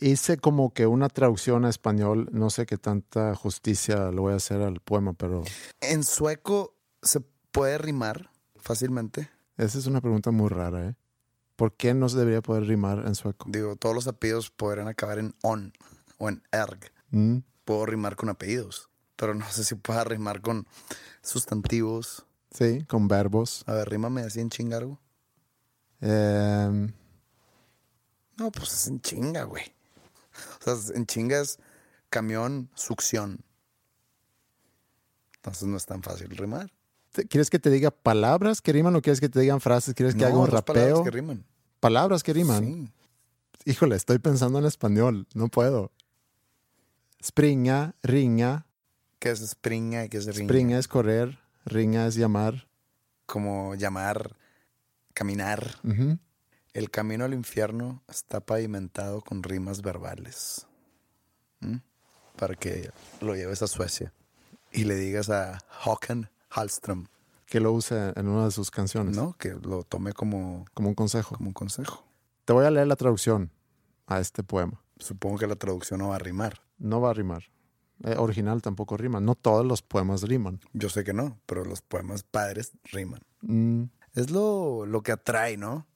[0.00, 4.36] Hice como que una traducción a español, no sé qué tanta justicia le voy a
[4.36, 5.42] hacer al poema, pero
[5.80, 9.30] En sueco se puede rimar fácilmente.
[9.56, 10.94] esa es una pregunta muy rara, ¿eh?
[11.56, 13.46] ¿Por qué no se debería poder rimar en sueco?
[13.48, 15.72] Digo, todos los apellidos podrían acabar en on
[16.18, 16.92] o en erg.
[17.10, 20.66] Mm, Puedo rimar con apellidos, pero no sé si pueda rimar con
[21.22, 22.24] sustantivos.
[22.50, 23.64] Sí, con verbos.
[23.66, 25.00] A ver, rímame así en chingargo.
[26.00, 26.92] Em,
[28.36, 29.64] No, pues es en chinga, güey.
[30.66, 31.58] O sea, en chinga es
[32.10, 33.38] camión, succión.
[35.36, 36.72] Entonces no es tan fácil rimar.
[37.12, 39.94] ¿te- ¿Quieres que te diga palabras que riman o quieres que te digan frases?
[39.94, 41.04] ¿Quieres que No, haga un dos palabras rapeo?
[41.04, 41.44] que riman.
[41.80, 42.64] Palabras que riman.
[42.64, 42.90] Sí.
[43.70, 45.92] Híjole, estoy pensando en español, no puedo.
[47.22, 48.66] Springa, ringa.
[49.24, 50.52] ¿Qué es springa y qué es ringa?
[50.52, 52.68] Springa es correr, ringa es llamar.
[53.24, 54.36] Como llamar,
[55.14, 55.80] caminar.
[56.74, 60.66] El camino al infierno está pavimentado con rimas verbales.
[61.60, 61.76] ¿Mm?
[62.36, 62.90] Para que
[63.22, 64.12] lo lleves a Suecia
[64.70, 67.06] y le digas a Håkan Hallström,
[67.46, 69.38] Que lo use en una de sus canciones, ¿no?
[69.38, 71.34] Que lo tome como, como un consejo.
[71.36, 72.04] como un consejo.
[72.44, 73.50] Te voy a leer la traducción
[74.06, 74.82] a este poema.
[74.98, 76.60] Supongo que la traducción no va a rimar.
[76.76, 77.53] No va a rimar.
[78.04, 79.18] Eh, original tampoco rima.
[79.20, 80.60] No todos los poemas riman.
[80.72, 83.20] Yo sé que no, pero los poemas padres riman.
[83.40, 83.84] Mm,
[84.14, 85.86] Es lo, lo que atrae, ¿no?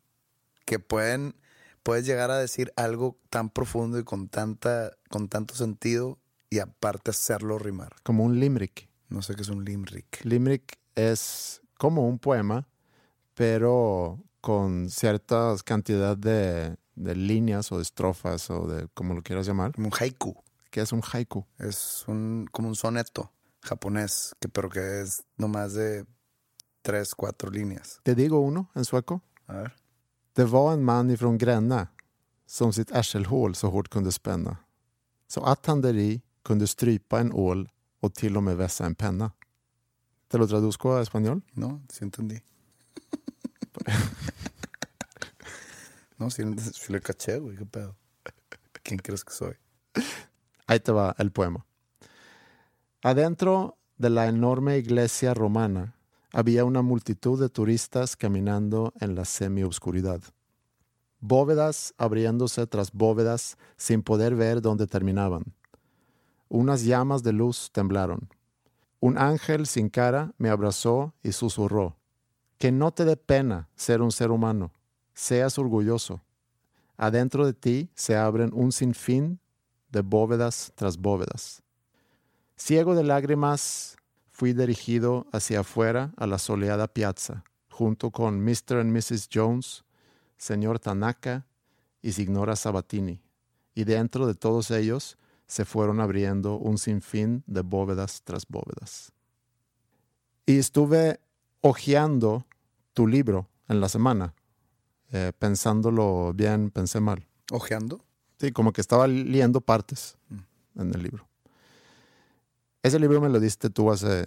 [0.64, 1.34] Que pueden,
[1.82, 6.18] puedes llegar a decir algo tan profundo y con, tanta, con tanto sentido
[6.50, 7.94] y aparte hacerlo rimar.
[8.02, 8.88] como un limerick.
[9.10, 10.24] No sé qué es un limerick.
[10.24, 12.66] Limerick es como un poema,
[13.34, 19.46] pero con cierta cantidad de, de líneas o de estrofas o de como lo quieras
[19.46, 20.42] llamar, Como un haiku.
[20.70, 21.44] Que es un haiku.
[21.58, 26.06] Es un, como un soneto japonés, que, pero que es nomás de
[26.82, 28.00] tres, cuatro líneas.
[28.02, 29.22] Te digo uno en sueco.
[29.46, 29.76] A ver.
[30.34, 31.88] Det var en man ifrån Gränna
[32.46, 34.56] som sitt arselhål så hårt kunde spänna.
[35.26, 37.68] Så att han där i kunde strypa en ål
[38.00, 39.32] och till och med vässa en penna.
[40.28, 41.42] Te lo traduzco a español.
[41.52, 42.42] No, sí entendí.
[46.16, 47.96] no, sí, sí le caché, güey, qué pedo.
[48.82, 49.54] ¿Quién crees que soy?
[50.68, 51.64] Ahí te va el poema.
[53.02, 55.94] Adentro de la enorme iglesia romana
[56.30, 60.20] había una multitud de turistas caminando en la semioscuridad.
[61.20, 65.54] Bóvedas abriéndose tras bóvedas sin poder ver dónde terminaban.
[66.50, 68.28] Unas llamas de luz temblaron.
[69.00, 71.96] Un ángel sin cara me abrazó y susurró,
[72.58, 74.72] que no te dé pena ser un ser humano,
[75.14, 76.20] seas orgulloso.
[76.98, 79.40] Adentro de ti se abren un sinfín
[79.90, 81.62] de bóvedas tras bóvedas.
[82.56, 83.96] Ciego de lágrimas,
[84.30, 88.78] fui dirigido hacia afuera a la soleada piazza, junto con Mr.
[88.80, 89.28] and Mrs.
[89.32, 89.84] Jones,
[90.36, 91.46] señor Tanaka
[92.02, 93.20] y Signora Sabatini,
[93.74, 99.12] y dentro de todos ellos se fueron abriendo un sinfín de bóvedas tras bóvedas.
[100.46, 101.20] Y estuve
[101.60, 102.46] hojeando
[102.92, 104.34] tu libro en la semana,
[105.12, 107.26] eh, pensándolo bien, pensé mal.
[107.50, 108.07] ¿Ojeando?
[108.38, 110.16] Sí, como que estaba leyendo partes
[110.76, 111.26] en el libro.
[112.82, 114.26] Ese libro me lo diste tú hace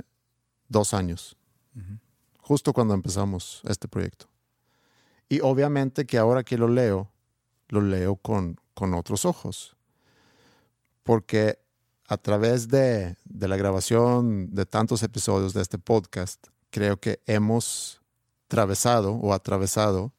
[0.67, 1.37] dos años,
[2.39, 4.27] justo cuando empezamos este proyecto.
[5.29, 7.09] Y obviamente que ahora que lo leo,
[7.69, 9.77] lo leo con, con otros ojos.
[11.03, 11.59] Porque
[12.07, 18.01] a través de, de la grabación de tantos episodios de este podcast, creo que hemos
[18.47, 20.11] atravesado o atravesado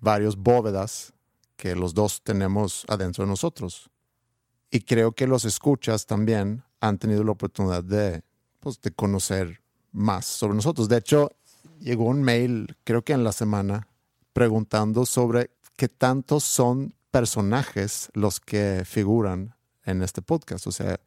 [0.00, 1.12] varios bóvedas
[1.56, 3.90] que los dos tenemos adentro de nosotros.
[4.70, 8.22] Y creo que los escuchas también han tenido la oportunidad de,
[8.60, 10.88] pues, de conocer más sobre nosotros.
[10.88, 11.30] De hecho,
[11.80, 13.88] llegó un mail, creo que en la semana,
[14.32, 19.54] preguntando sobre qué tantos son personajes los que figuran
[19.84, 20.66] en este podcast.
[20.66, 21.00] O sea,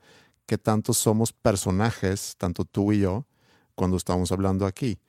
[0.45, 3.27] qué tantos somos personajes, tanto tú y yo,
[3.75, 4.99] cuando estamos hablando aquí.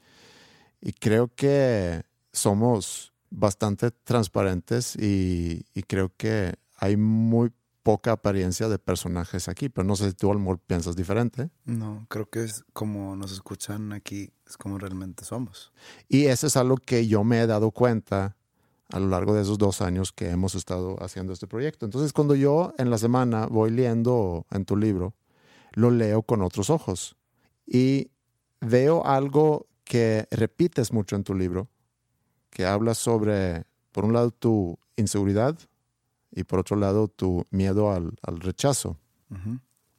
[0.80, 7.52] Y creo que somos bastante transparentes y, y creo que hay muy
[7.82, 11.50] poca apariencia de personajes aquí, pero no sé si tú, Almor, piensas diferente.
[11.64, 15.72] No, creo que es como nos escuchan aquí, es como realmente somos.
[16.08, 18.36] Y eso es algo que yo me he dado cuenta
[18.90, 21.86] a lo largo de esos dos años que hemos estado haciendo este proyecto.
[21.86, 25.14] Entonces, cuando yo en la semana voy leyendo en tu libro,
[25.72, 27.16] lo leo con otros ojos
[27.66, 28.10] y
[28.60, 31.68] veo algo que repites mucho en tu libro,
[32.50, 35.56] que habla sobre, por un lado, tu inseguridad
[36.32, 38.98] y por otro lado, tu miedo al, al rechazo.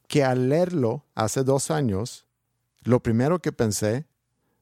[0.08, 2.26] Que al leerlo hace dos años,
[2.84, 4.08] Lo primero que pensé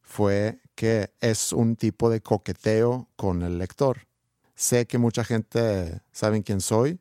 [0.01, 4.07] fue que es un tipo de coqueteo con el lector.
[4.55, 6.99] Sé que mucha gente sabe quién soy.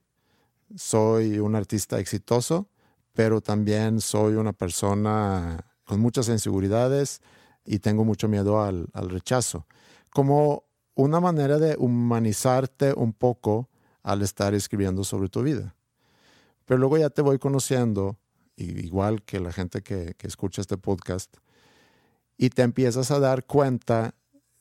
[0.76, 2.68] Soy un artista exitoso,
[3.14, 7.20] pero también soy una persona con muchas inseguridades
[7.64, 9.66] y tengo mucho miedo al, al rechazo.
[10.10, 10.67] Como
[10.98, 13.68] una manera de humanizarte un poco
[14.02, 15.76] al estar escribiendo sobre tu vida.
[16.64, 18.18] Pero luego ya te voy conociendo,
[18.56, 21.36] igual que la gente que, escucha este podcast,
[22.36, 24.16] y te empiezas a dar cuenta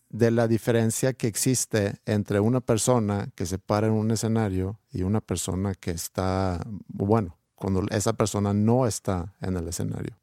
[0.10, 5.02] de la diferencia que existe entre una persona que se para en un escenario y
[5.02, 10.16] una persona que está, bueno, cuando esa persona no está en el escenario.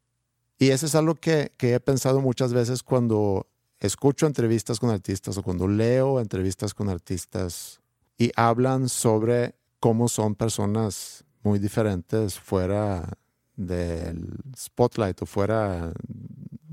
[0.57, 3.47] Y eso es algo que he pensado muchas veces cuando
[3.85, 7.81] escucho entrevistas con artistas o cuando leo entrevistas con artistas
[8.17, 13.17] y hablan sobre cómo son personas muy diferentes fuera
[13.55, 15.93] del spotlight o fuera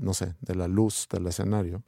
[0.03, 1.81] no sé, de la luz del escenario.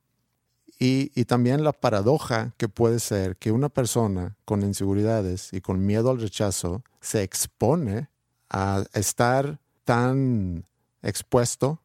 [0.80, 5.86] Y, y, también la paradoja que puede ser que una persona con inseguridades y con
[5.86, 8.10] miedo al rechazo se expone
[8.50, 10.66] a estar tan
[11.02, 11.82] expuesto,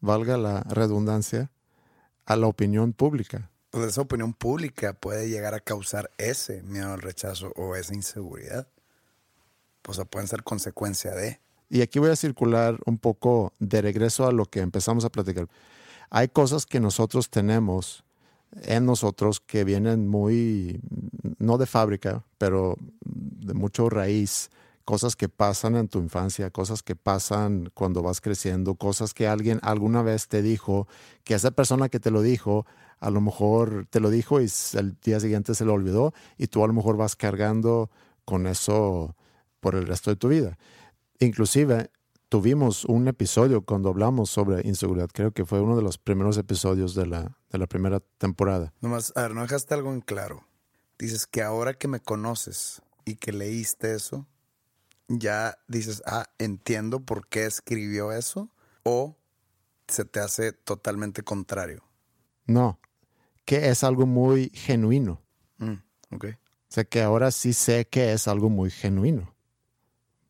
[0.00, 1.50] valga la redundancia,
[2.28, 3.50] a la opinión pública.
[3.70, 8.68] Pues esa opinión pública puede llegar a causar ese miedo al rechazo o esa inseguridad.
[9.88, 11.40] O sea, pueden ser consecuencia de.
[11.70, 15.48] Y aquí voy a circular un poco de regreso a lo que empezamos a platicar.
[16.10, 18.04] Hay cosas que nosotros tenemos
[18.62, 20.80] en nosotros que vienen muy,
[21.38, 24.50] no de fábrica, pero de mucho raíz,
[24.88, 29.58] cosas que pasan en tu infancia, cosas que pasan cuando vas creciendo, cosas que alguien
[29.60, 30.88] alguna vez te dijo,
[31.24, 32.64] que esa persona que te lo dijo,
[32.98, 36.64] a lo mejor te lo dijo y el día siguiente se lo olvidó y tú
[36.64, 37.90] a lo mejor vas cargando
[38.24, 39.14] con eso
[39.60, 40.56] por el resto de tu vida.
[41.20, 41.90] Inclusive
[42.30, 45.10] tuvimos un episodio cuando hablamos sobre inseguridad.
[45.12, 48.72] Creo que fue uno de los primeros episodios de la, de la primera temporada.
[48.80, 50.46] Nomás, a ver, no dejaste algo en claro.
[50.98, 54.26] Dices que ahora que me conoces y que leíste eso,
[55.08, 58.50] ya dices, ah, entiendo por qué escribió eso,
[58.84, 59.16] o
[59.88, 61.82] se te hace totalmente contrario.
[62.46, 62.78] No,
[63.44, 65.22] que es algo muy genuino.
[65.58, 66.24] Mm, ok.
[66.24, 69.34] O sea, que ahora sí sé que es algo muy genuino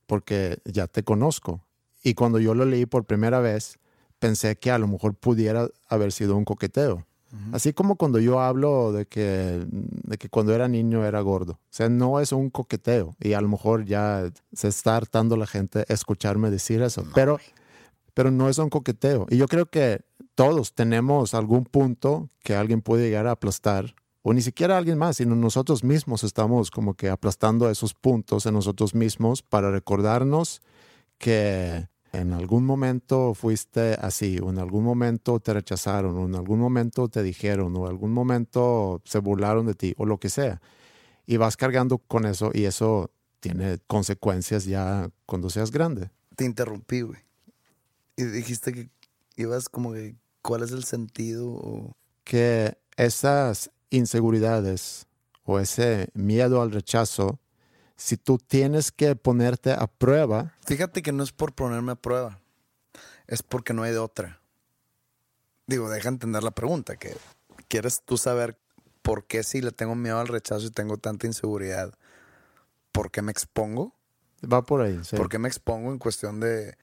[0.09, 1.63] porque ya te conozco.
[2.03, 3.79] Y cuando yo lo leí por primera vez,
[4.19, 7.07] pensé que a lo mejor pudiera haber sido un coqueteo.
[7.53, 11.53] Así como cuando yo hablo de que, de que cuando era niño era gordo.
[11.53, 13.17] O sea, no es un coqueteo.
[13.21, 17.05] Y a lo mejor ya se está hartando la gente escucharme decir eso.
[17.15, 17.39] pero,
[18.15, 19.27] pero no es un coqueteo.
[19.29, 20.01] Y yo creo que
[20.35, 25.17] todos tenemos algún punto que alguien puede llegar a aplastar o ni siquiera alguien más,
[25.17, 30.61] sino nosotros mismos estamos como que aplastando esos puntos en nosotros mismos para recordarnos
[31.19, 36.59] que en algún momento fuiste así, o en algún momento te rechazaron, o en algún
[36.59, 40.61] momento te dijeron, o en algún momento se burlaron de ti, o lo que sea.
[41.27, 46.11] Y vas cargando con eso y eso tiene consecuencias ya cuando seas grande.
[46.37, 47.21] Te interrumpí, güey.
[48.17, 48.89] Y dijiste que
[49.37, 51.95] ibas como que, ¿cuál es el sentido?
[52.25, 55.07] Que esas inseguridades
[55.45, 57.39] o ese miedo al rechazo,
[57.99, 60.55] si tú tienes que ponerte a prueba.
[60.65, 62.41] Fíjate que no es por ponerme a prueba,
[63.27, 64.41] es porque no hay de otra.
[65.67, 67.15] Digo, deja entender la pregunta, que
[67.69, 68.59] quieres tú saber
[69.03, 71.93] por qué si le tengo miedo al rechazo y tengo tanta inseguridad,
[72.91, 73.95] ¿por qué me expongo?
[74.51, 74.99] Va por ahí.
[75.05, 75.17] Sí.
[75.17, 76.79] ¿Por qué me expongo en cuestión de,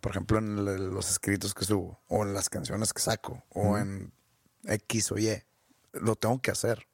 [0.00, 4.14] por ejemplo, en los escritos que subo, o en las canciones que saco, o en
[4.64, 5.42] X o Y?
[5.94, 6.86] lo tengo que hacer.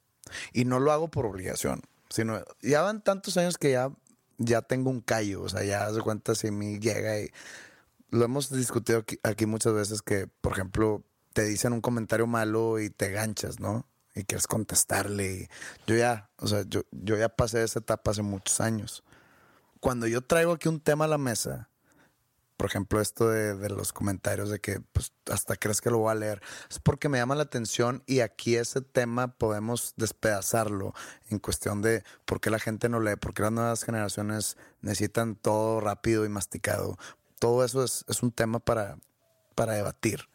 [0.53, 1.81] Y no lo hago por obligación,
[2.11, 3.91] sino ya van tantos años que ya,
[4.37, 7.31] ya tengo un callo, o sea, ya se cuenta si me llega y
[8.09, 11.03] lo hemos discutido aquí, muchas veces que, por ejemplo,
[11.33, 13.87] te dicen un comentario malo y te ganchas, ¿no?
[14.13, 15.49] Y quieres contestarle.
[15.87, 19.03] Yo ya, o sea, yo, yo ya pasé esa etapa hace muchos años.
[19.79, 21.69] Cuando yo traigo aquí un tema a la mesa,
[22.61, 26.13] por ejemplo, esto de, los comentarios de que pues, hasta crees que lo voy a
[26.13, 30.93] leer, es porque me llama la atención y aquí ese tema podemos despedazarlo
[31.31, 35.33] en cuestión de por qué la gente no lee, por qué las nuevas generaciones necesitan
[35.33, 36.99] todo rápido y masticado.
[37.39, 38.99] Todo eso es, un tema para,
[39.55, 40.29] para debatir.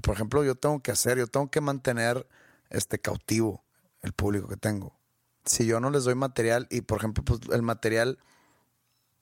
[0.00, 2.26] Por ejemplo, yo tengo que hacer, yo tengo que mantener
[2.70, 3.62] este cautivo
[4.00, 4.96] el público que tengo.
[5.44, 8.18] Si yo no les doy material y, por ejemplo, pues el material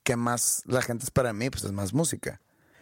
[0.03, 1.49] ¿qué más la gente espera de mí?
[1.49, 2.41] Pues es más música.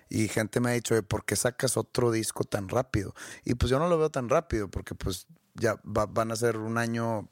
[0.10, 3.14] Y gente me ha dicho, ¿por qué sacas otro disco tan rápido?
[3.46, 6.78] Y pues yo no lo veo tan rápido porque pues ya van a ser un
[6.78, 7.30] año,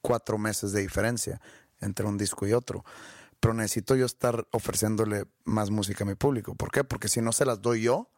[0.00, 1.40] cuatro meses de diferencia
[1.80, 2.84] entre un disco y otro.
[3.40, 6.54] Pero necesito yo estar ofreciéndole más música a mi público.
[6.54, 6.84] ¿Por qué?
[6.84, 8.10] Porque si no se las doy yo,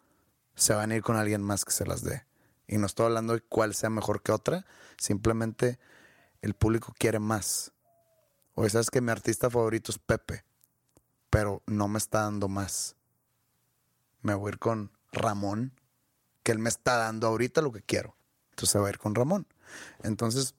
[0.55, 2.27] se van a ir con alguien más que se las dé.
[2.67, 4.67] Y no estoy hablando de cuál sea mejor que otra,
[4.99, 5.79] simplemente
[6.43, 7.73] el público quiere más.
[8.55, 10.45] O sabes que mi artista favorito es Pepe,
[11.33, 12.95] pero no me está dando más.
[14.21, 15.73] Me voy a ir con Ramón,
[16.43, 18.15] que él me está dando ahorita lo que quiero.
[18.51, 19.47] Entonces se va a ir con Ramón.
[20.03, 20.55] Entonces,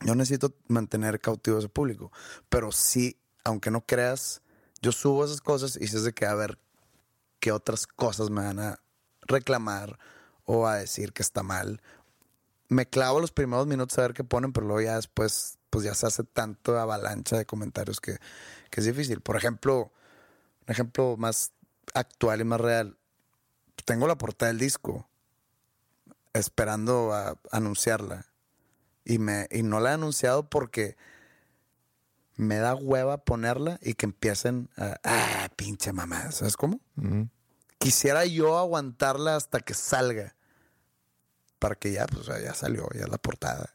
[0.00, 2.10] yo necesito mantener cautivo a ese público.
[2.48, 4.42] Pero sí, aunque no creas,
[4.82, 6.58] yo subo esas cosas y sé de que a ver
[7.38, 8.80] qué otras cosas me van a
[9.22, 9.96] reclamar
[10.44, 11.80] o a decir que está mal.
[12.68, 15.94] Me clavo los primeros minutos a ver qué ponen, pero luego ya después, pues ya
[15.94, 18.18] se hace tanto avalancha de comentarios que,
[18.72, 19.20] es difícil.
[19.20, 19.92] Por ejemplo,
[20.70, 21.52] ejemplo más
[21.94, 22.96] actual y más real.
[23.84, 25.08] Tengo la portada del disco
[26.32, 28.26] esperando a anunciarla.
[29.04, 30.96] Y, me, y no la he anunciado porque
[32.36, 36.80] me da hueva ponerla y que empiecen a, ah, pinche mamá, ¿sabes cómo?
[37.78, 40.34] Quisiera yo aguantarla hasta que salga.
[41.58, 43.74] Para que ya, pues ya salió, ya la portada.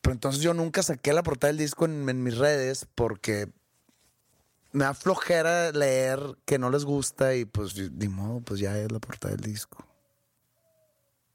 [0.00, 3.48] Pero entonces yo nunca saqué la portada del disco en, mis redes porque
[4.72, 8.90] me da flojera leer que no les gusta y pues ni modo, pues ya es
[8.90, 9.84] la portada del disco.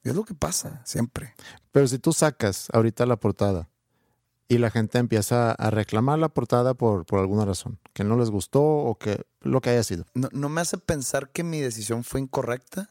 [0.04, 1.36] Y es lo que pasa siempre.
[1.72, 3.70] Pero si tú sacas ahorita la portada
[4.48, 8.30] y la gente empieza a reclamar la portada por, por alguna razón, que no les
[8.30, 10.06] gustó o que lo que haya sido.
[10.14, 12.90] No, me hace pensar que mi decisión fue incorrecta,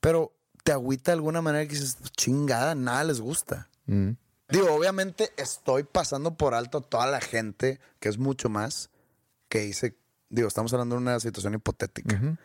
[0.00, 0.32] pero
[0.62, 3.68] te agüita de alguna manera que dices, chingada, nada les gusta.
[3.86, 4.10] Mm.
[4.52, 8.90] Digo, obviamente estoy pasando por alto a toda la gente, que es mucho más,
[9.48, 9.96] que dice,
[10.28, 12.36] digo, estamos hablando de una situación hipotética,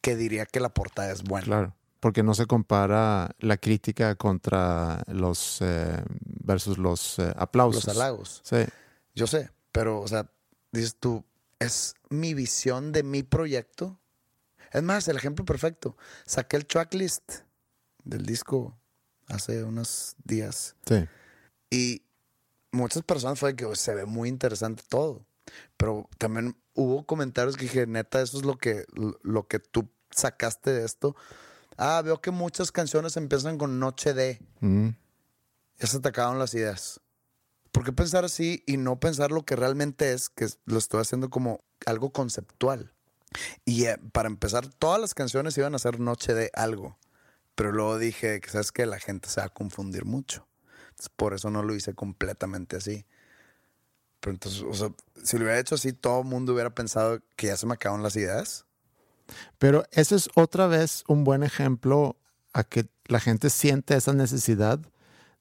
[0.00, 1.46] que diría que la portada es buena.
[1.46, 6.02] Claro porque no se compara la crítica contra los eh,
[6.42, 7.86] versus los eh, aplausos.
[7.86, 8.40] Los halagos.
[8.42, 8.64] Sí.
[9.14, 10.30] Yo sé, pero, o sea,
[10.72, 11.24] dices tú,
[11.58, 14.00] es mi visión de mi proyecto.
[14.72, 15.96] Es más, el ejemplo perfecto.
[16.24, 17.40] Saqué el tracklist
[18.02, 18.78] del disco
[19.28, 20.76] hace unos días.
[20.86, 21.06] Sí.
[21.70, 22.02] Y
[22.72, 25.24] muchas personas fue que se ve muy interesante todo.
[25.76, 28.84] Pero también hubo comentarios que dije, neta, eso es lo que,
[29.22, 31.16] lo que tú sacaste de esto
[31.82, 34.38] Ah, veo que muchas canciones empiezan con Noche de.
[34.60, 34.90] Mm.
[35.78, 37.00] Ya se te acabaron las ideas.
[37.72, 41.30] ¿Por qué pensar así y no pensar lo que realmente es, que lo estoy haciendo
[41.30, 42.92] como algo conceptual?
[43.64, 46.98] Y eh, para empezar, todas las canciones iban a ser Noche de algo.
[47.54, 50.46] Pero luego dije que, ¿sabes que La gente se va a confundir mucho.
[51.08, 53.04] Por eso no lo hice completamente así.
[54.20, 54.90] Pero entonces, o sea,
[55.22, 58.02] si lo hubiera hecho así, todo el mundo hubiera pensado que ya se me acabaron
[58.02, 58.66] las ideas.
[59.58, 62.16] Pero ese es otra vez un buen ejemplo
[62.52, 64.80] a que la gente siente esa necesidad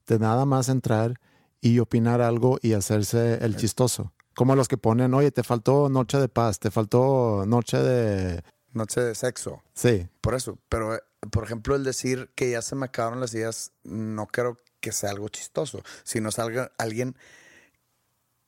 [0.07, 1.19] de nada más entrar
[1.61, 4.13] y opinar algo y hacerse el chistoso.
[4.35, 8.43] Como los que ponen, oye, te faltó noche de paz, te faltó noche de...
[8.71, 9.61] Noche de sexo.
[9.73, 10.07] Sí.
[10.21, 10.57] Por eso.
[10.69, 11.01] Pero, eh,
[11.31, 15.11] por ejemplo, el decir que ya se me acabaron las ideas, no creo que sea
[15.11, 17.15] algo chistoso, sino salga alguien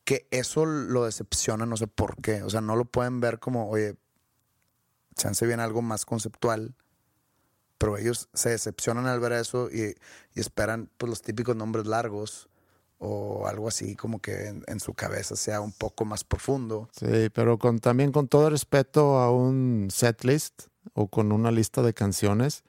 [0.04, 2.44] que eso lo decepciona, no sé por qué.
[2.44, 3.96] O sea, no lo pueden ver como, oye,
[5.16, 6.76] chance bien algo más conceptual,
[7.78, 9.96] pero ellos se decepcionan al ver eso y,
[10.36, 12.48] esperan pues, los típicos nombres largos
[13.00, 16.90] o algo así como que en, su cabeza sea un poco más profundo.
[16.92, 21.96] Sí, pero con, también con todo respeto a un setlist o con una lista de
[21.96, 22.64] canciones,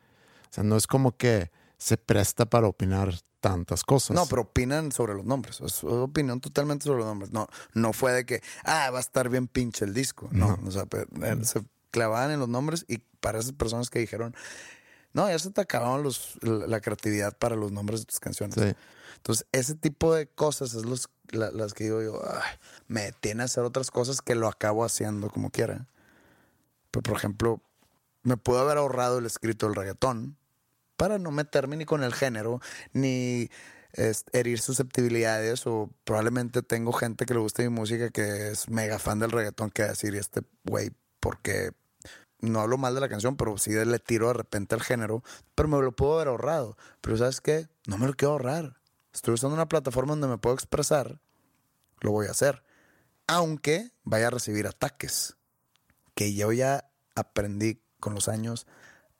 [0.51, 4.14] o sea, no es como que se presta para opinar tantas cosas.
[4.14, 5.61] No, pero opinan sobre los nombres.
[5.61, 7.32] Es opinión totalmente sobre los nombres.
[7.32, 10.28] No, no fue de que, ah, va a estar bien pinche el disco.
[10.30, 10.86] No, o sea,
[11.43, 14.34] se clavaban en los nombres y para esas personas que dijeron,
[15.12, 18.57] no, ya se te acabaron los, la, creatividad para los nombres de tus canciones.
[19.16, 22.22] Entonces, ese tipo de cosas es los, las que digo yo,
[22.86, 25.88] me tiene a hacer otras cosas que lo acabo haciendo como quiera.
[26.93, 27.61] Pero, por ejemplo,
[28.22, 30.36] me puedo haber ahorrado el escrito del reggaetón
[31.03, 32.61] para no meterme ni con el género,
[32.93, 33.51] ni
[34.33, 39.19] herir susceptibilidades o probablemente tengo gente que le gusta mi música que es mega fan
[39.19, 41.73] del reggaetón que decir, este güey, porque
[42.39, 45.25] no hablo mal de la canción, pero sí le tiro de repente al género,
[45.57, 46.77] pero me lo puedo haber ahorrado.
[47.01, 47.67] Pero ¿sabes qué?
[47.89, 48.77] No me lo quiero ahorrar.
[49.13, 51.21] Estoy usando una plataforma donde me puedo expresar,
[51.99, 52.63] lo voy a hacer.
[53.27, 55.37] Aunque vaya a recibir ataques,
[56.15, 58.69] que yo ya aprendí con los años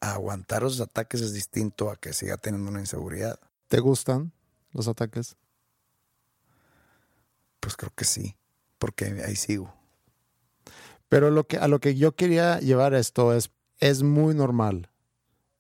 [0.03, 3.39] aguantar los ataques es distinto a que siga teniendo una inseguridad.
[3.69, 4.33] ¿Te gustan
[4.73, 5.37] los ataques?
[7.61, 8.37] Pues creo que sí,
[8.79, 9.73] porque ahí sigo.
[11.09, 14.91] Pero lo que, a lo que yo quería llevar esto es, es muy normal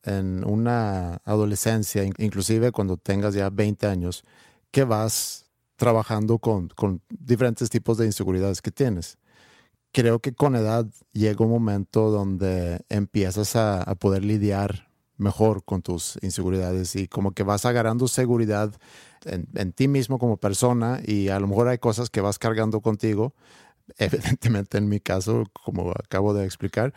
[0.03, 4.24] en una adolescencia, inclusive cuando tengas ya 20 años,
[4.72, 9.18] que vas trabajando con, con diferentes tipos de inseguridades que tienes.
[9.93, 14.88] Creo que con edad llega un momento donde empiezas a, a poder lidiar
[15.18, 18.74] mejor con tus inseguridades y como que vas agarrando seguridad
[19.24, 22.80] en, en, ti mismo como persona y a lo mejor hay cosas que vas cargando
[22.80, 23.34] contigo,
[23.99, 26.93] evidentemente en mi caso, como acabo de explicar,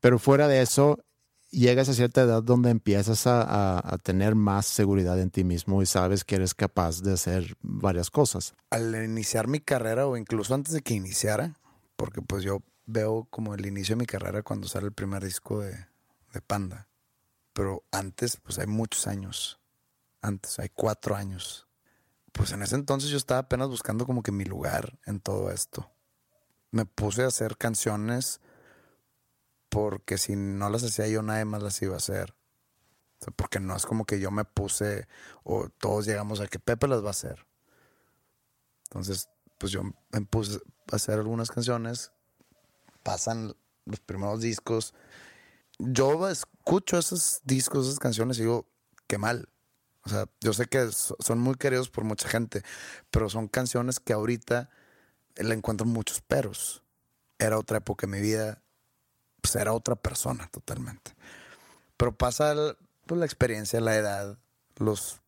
[0.00, 0.98] pero fuera de eso,
[1.50, 5.82] llegas a cierta edad donde empiezas a, a, a, tener más seguridad en ti mismo
[5.82, 8.54] y sabes que eres capaz de hacer varias cosas.
[8.70, 11.56] Al iniciar mi carrera o incluso antes de que iniciara,
[12.00, 15.60] porque pues yo veo como el inicio de mi carrera cuando sale el primer disco
[15.60, 15.86] de,
[16.32, 16.88] de Panda,
[17.52, 19.60] pero antes pues hay muchos años,
[20.22, 21.68] antes hay cuatro años.
[22.32, 25.90] Pues en ese entonces yo estaba apenas buscando como que mi lugar en todo esto.
[26.70, 28.40] Me puse a hacer canciones
[29.68, 32.34] porque si no las hacía yo, nadie más las iba a hacer.
[33.36, 35.06] Porque no es como que yo me puse
[35.44, 37.46] o todos llegamos a que Pepe las va a hacer.
[38.84, 39.28] Entonces,
[39.58, 40.60] pues yo me puse
[40.90, 42.12] hacer algunas canciones,
[43.02, 44.94] pasan los primeros discos.
[45.78, 48.66] Yo escucho esos discos, esas canciones y digo,
[49.06, 49.48] qué mal.
[50.02, 52.62] O sea, yo sé que son muy queridos por mucha gente,
[53.10, 54.70] pero son canciones que ahorita
[55.36, 56.82] le encuentro muchos peros.
[57.38, 58.62] Era otra época en mi vida,
[59.40, 61.14] pues era otra persona totalmente.
[61.96, 62.54] Pero pasa
[63.06, 64.38] pues, la experiencia, la edad,
[64.76, 65.20] los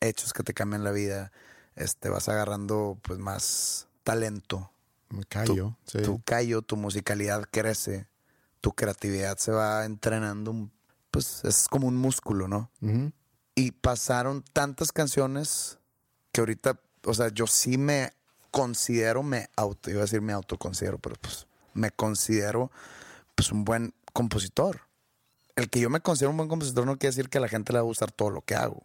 [0.00, 1.32] hechos que te cambian la vida,
[1.76, 4.70] este, vas agarrando pues más talento.
[5.10, 6.04] Me callo, tu, sí.
[6.04, 8.08] tu callo, tu musicalidad crece,
[8.60, 10.70] tu creatividad se va entrenando,
[11.10, 12.70] pues es como un músculo, ¿no?
[12.80, 13.12] Uh -huh.
[13.54, 15.78] Y pasaron tantas canciones
[16.32, 18.12] que ahorita, o sea, yo sí me
[18.50, 22.70] considero, me auto, iba a decir me autoconsidero, pero pues me considero
[23.34, 24.80] pues un buen compositor.
[25.56, 27.72] El que yo me considero un buen compositor no quiere decir que a la gente
[27.72, 28.82] le va a gustar todo lo que hago.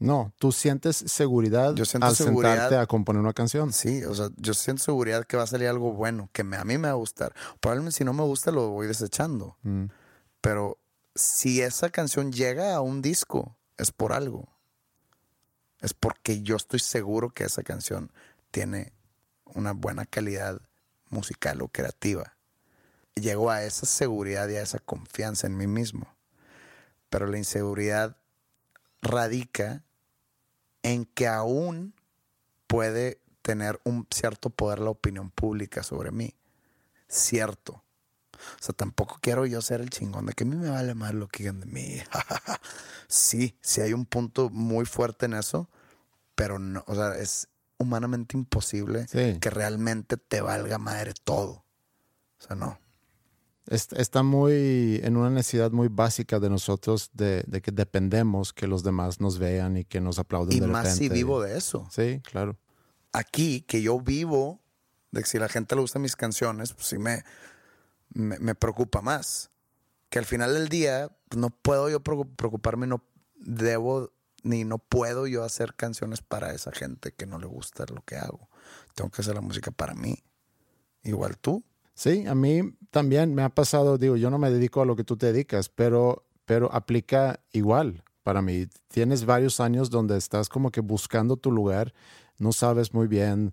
[0.00, 3.70] No, tú sientes seguridad yo siento al seguridad, sentarte a componer una canción.
[3.70, 6.64] Sí, o sea, yo siento seguridad que va a salir algo bueno, que me, a
[6.64, 7.34] mí me va a gustar.
[7.60, 9.58] Probablemente si no me gusta lo voy desechando.
[9.62, 9.84] Mm.
[10.40, 10.78] Pero
[11.14, 14.48] si esa canción llega a un disco, es por algo.
[15.80, 18.10] Es porque yo estoy seguro que esa canción
[18.50, 18.94] tiene
[19.44, 20.62] una buena calidad
[21.10, 22.36] musical o creativa.
[23.16, 26.14] Llego a esa seguridad y a esa confianza en mí mismo.
[27.10, 28.16] Pero la inseguridad
[29.02, 29.84] radica
[30.82, 31.94] en que aún
[32.66, 36.34] puede tener un cierto poder la opinión pública sobre mí.
[37.08, 37.82] Cierto.
[38.32, 41.12] O sea, tampoco quiero yo ser el chingón de que a mí me vale más
[41.12, 41.98] lo que digan de mí.
[43.08, 45.68] sí, sí hay un punto muy fuerte en eso,
[46.34, 49.38] pero no, o sea, es humanamente imposible Sí.
[49.40, 51.64] que realmente te valga madre todo.
[52.38, 52.78] O sea, no.
[53.70, 58.66] Es- Está muy en una necesidad muy básica de nosotros de, de que dependemos que
[58.66, 61.88] los demás nos vean y que nos aplauden Y de más si vivo de eso.
[61.90, 62.58] Sí, claro.
[63.12, 64.60] aquí, que yo vivo,
[65.12, 67.24] de que si la gente le gustan mis canciones, pues sí me,
[68.10, 69.50] me, me preocupa más.
[70.10, 73.02] Que al final del día, pues no puedo yo preocu- preocuparme, no
[73.36, 74.12] debo
[74.42, 78.16] ni no puedo yo hacer canciones para esa gente que no le gusta lo que
[78.16, 78.48] hago.
[78.94, 80.18] Tengo que hacer la música para mí.
[81.04, 81.62] Igual tú.
[82.00, 85.04] Sí, a mí también me ha pasado, digo, yo no me dedico a lo que
[85.04, 88.68] tú te dedicas, pero, pero aplica igual para mí.
[88.88, 91.92] Tienes varios años donde estás como que buscando tu lugar,
[92.38, 93.52] no sabes muy bien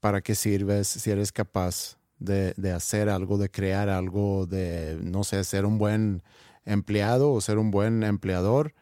[0.00, 5.22] para qué sirves, si eres capaz de, de hacer algo, de crear algo, de, no
[5.22, 6.24] sé, ser un buen
[6.64, 8.74] empleado o ser un buen empleador.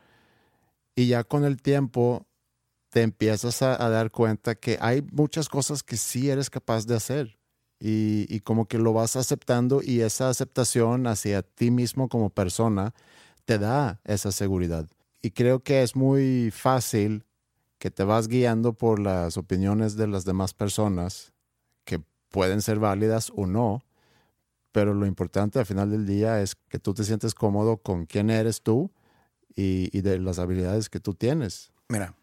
[0.96, 2.26] Y ya con el tiempo
[2.88, 6.96] te empiezas a, a dar cuenta que hay muchas cosas que sí eres capaz de
[6.96, 7.43] hacer
[7.80, 12.94] y, como que lo vas aceptando y esa aceptación hacia ti mismo como persona
[13.44, 14.88] te da esa seguridad.
[15.20, 17.24] Y creo que es muy fácil
[17.78, 21.32] que te vas guiando por las opiniones de las demás personas
[21.84, 23.84] que pueden ser válidas o no,
[24.72, 28.30] pero lo importante al final del día es que tú te sientes cómodo con quién
[28.30, 28.90] eres tú
[29.54, 31.70] y, y de las habilidades que tú tienes.
[31.88, 32.14] Mira,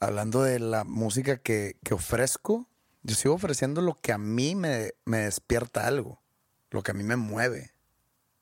[0.00, 2.68] hablando de la música que, que ofrezco,
[3.02, 6.22] yo sigo ofreciendo lo que a mí me, me despierta algo,
[6.70, 7.72] lo que a mí me mueve.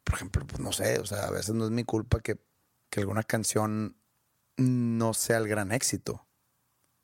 [0.04, 2.38] Por ejemplo, pues no sé, o sea, a veces no es mi culpa que,
[2.90, 3.96] que alguna canción
[4.56, 6.26] no sea el gran éxito.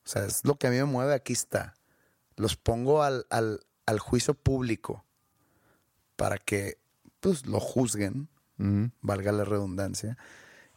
[0.04, 1.74] O sea, es lo que a mí me mueve, aquí está.
[2.36, 5.04] Los pongo al, al, al juicio público
[6.16, 6.78] para que
[7.20, 8.28] pues lo juzguen,
[9.00, 10.18] valga la redundancia,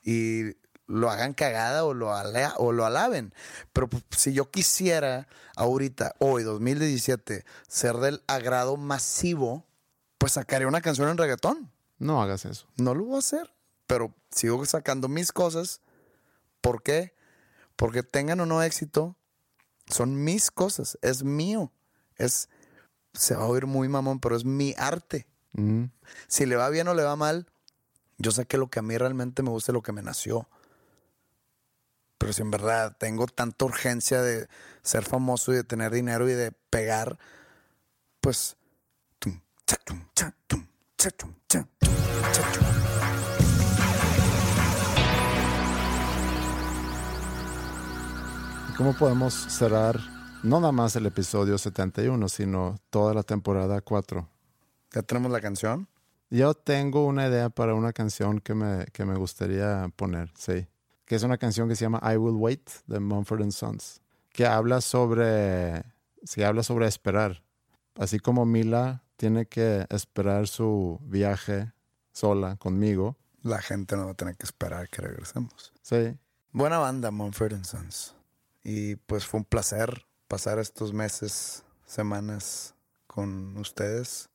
[0.03, 0.55] y
[0.87, 3.33] lo hagan cagada o lo, alea- o lo alaben.
[3.73, 9.65] Pero pues, si yo quisiera ahorita, hoy, 2017, ser del agrado masivo,
[10.17, 11.71] pues sacaría una canción en reggaetón.
[11.97, 12.67] No hagas eso.
[12.77, 13.53] No lo voy a hacer,
[13.87, 15.81] pero sigo sacando mis cosas.
[16.61, 17.15] ¿Por qué?
[17.75, 19.15] Porque tengan o no éxito,
[19.87, 21.71] son mis cosas, es mío.
[22.17, 22.49] Es
[23.13, 25.25] se va a oír muy mamón, pero es mi arte.
[25.53, 25.85] Mm.
[26.27, 27.47] Si le va bien o le va mal,
[28.17, 30.49] yo sé que lo que a mí realmente me gusta es lo que me nació.
[32.17, 34.47] Pero si en verdad tengo tanta urgencia de
[34.81, 37.17] ser famoso y de tener dinero y de pegar,
[38.21, 38.55] pues...
[39.19, 40.65] tum, cha, tum, cha, tum,
[40.97, 41.87] cha, tum, cha, tum,
[42.31, 42.65] cha, tum.
[48.69, 49.99] ¿Y ¿Cómo podemos cerrar
[50.43, 54.29] no nada más el episodio 71, sino toda la temporada 4?
[54.93, 55.87] ¿Ya tenemos la canción?
[56.29, 60.67] Yo tengo una idea para una canción que me, que me gustaría poner, sí.
[61.05, 64.01] Que es una canción que se llama I Will Wait de Mumford and Sons.
[64.31, 65.83] Que habla sobre.
[66.23, 67.43] Se habla sobre esperar.
[67.95, 71.71] Así como Mila tiene que esperar su viaje
[72.11, 73.15] sola conmigo.
[73.41, 75.71] La gente no va a tener que esperar que regresemos.
[75.81, 76.17] Sí.
[76.51, 78.15] Buena banda, Mumford and Sons.
[78.63, 82.73] Y pues fue un placer pasar estos meses, semanas
[83.07, 84.29] con ustedes.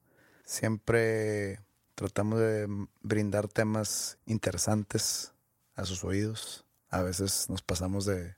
[0.44, 1.60] Siempre
[1.94, 2.68] tratamos de
[3.02, 5.32] brindar temas interesantes
[5.80, 6.64] a sus oídos.
[6.90, 8.34] A veces nos pasamos de,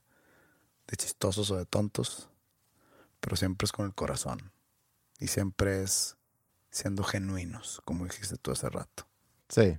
[0.87, 2.29] de chistosos o de tontos,
[3.19, 4.51] pero siempre es con el corazón.
[5.19, 6.17] Y siempre es
[6.69, 9.07] siendo genuinos, como dijiste tú hace rato.
[9.49, 9.77] Sí.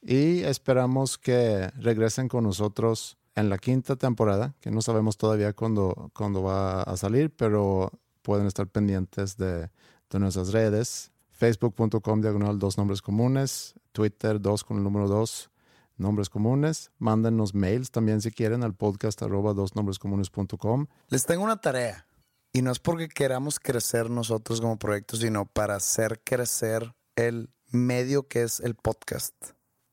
[0.00, 6.10] Y esperamos que regresen con nosotros en la quinta temporada, que no sabemos todavía cuándo,
[6.14, 7.90] cuándo va a salir, pero
[8.22, 9.70] pueden estar pendientes de,
[10.10, 11.10] de nuestras redes.
[11.30, 15.50] Facebook.com diagonal dos nombres comunes, Twitter dos con el número dos
[15.96, 16.90] nombres comunes.
[16.98, 20.86] Mándenos mails también si quieren al podcast arroba dos nombres comunes.com.
[21.08, 22.06] Les tengo una tarea.
[22.52, 28.28] Y no es porque queramos crecer nosotros como proyecto, sino para hacer crecer el medio
[28.28, 29.34] que es el podcast.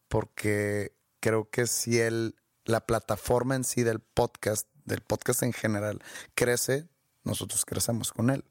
[0.08, 6.02] Porque creo que si el, la plataforma en sí del podcast, del podcast en general,
[6.36, 6.88] crece,
[7.24, 8.46] nosotros crecemos con él.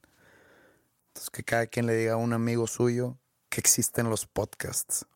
[1.08, 3.18] Entonces, que cada quien le diga a un amigo suyo
[3.48, 5.06] que existen los podcasts.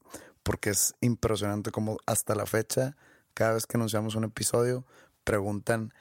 [0.44, 2.96] Porque es impresionante como hasta la fecha,
[3.34, 4.86] cada vez que anunciamos un episodio,
[5.24, 5.92] preguntan,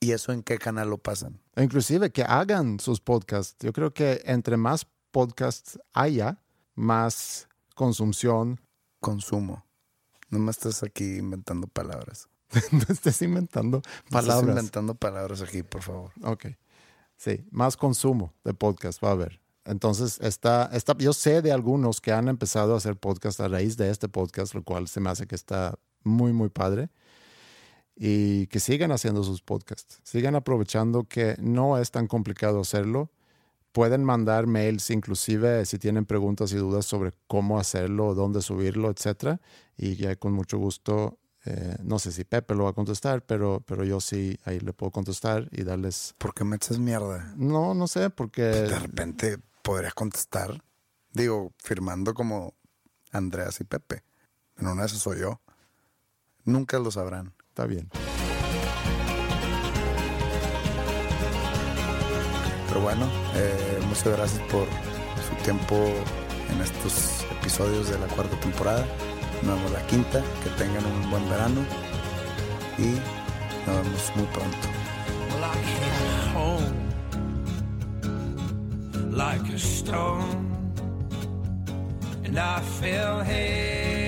[0.00, 1.40] ¿y eso en qué canal lo pasan?
[1.54, 3.56] E inclusive que hagan sus podcasts.
[3.60, 6.42] Yo creo que entre más podcasts haya,
[6.74, 8.60] más consumpción.
[9.00, 9.64] Consumo.
[10.30, 12.28] No me estés aquí inventando palabras.
[12.72, 14.38] no estés inventando No palabras.
[14.40, 16.12] Estás inventando palabras aquí, por favor.
[16.22, 16.46] Ok.
[17.16, 19.40] Sí, más consumo de podcast va a haber.
[19.68, 23.76] Entonces, está, está, yo sé de algunos que han empezado a hacer podcast a raíz
[23.76, 26.88] de este podcast, lo cual se me hace que está muy, muy padre.
[27.94, 30.00] Y que sigan haciendo sus podcasts.
[30.04, 33.10] Sigan aprovechando que no es tan complicado hacerlo.
[33.72, 39.40] Pueden mandar mails, inclusive si tienen preguntas y dudas sobre cómo hacerlo, dónde subirlo, etcétera.
[39.76, 43.62] Y ya con mucho gusto, eh, no sé si Pepe lo va a contestar, pero,
[43.66, 47.34] pero yo sí ahí le puedo contestar y darles ¿Por qué me echas mierda?
[47.36, 49.38] no, no sé, porque De repente
[49.68, 50.62] podrías contestar.
[51.12, 52.54] Digo, firmando como
[53.12, 54.02] Andreas y Pepe.
[54.56, 55.42] En una de esas soy yo.
[56.44, 57.34] Nunca lo sabrán.
[57.48, 57.90] está bien.
[62.68, 64.66] Pero bueno, eh, muchas gracias por
[65.28, 65.74] su tiempo
[66.50, 68.86] en estos episodios de la cuarta temporada.
[69.42, 70.24] Nos vemos la quinta.
[70.42, 71.60] Que tengan un buen verano.
[72.78, 72.96] Y
[73.66, 74.68] nos vemos muy pronto.
[79.18, 80.72] Like a stone,
[82.24, 84.07] and I fell heavy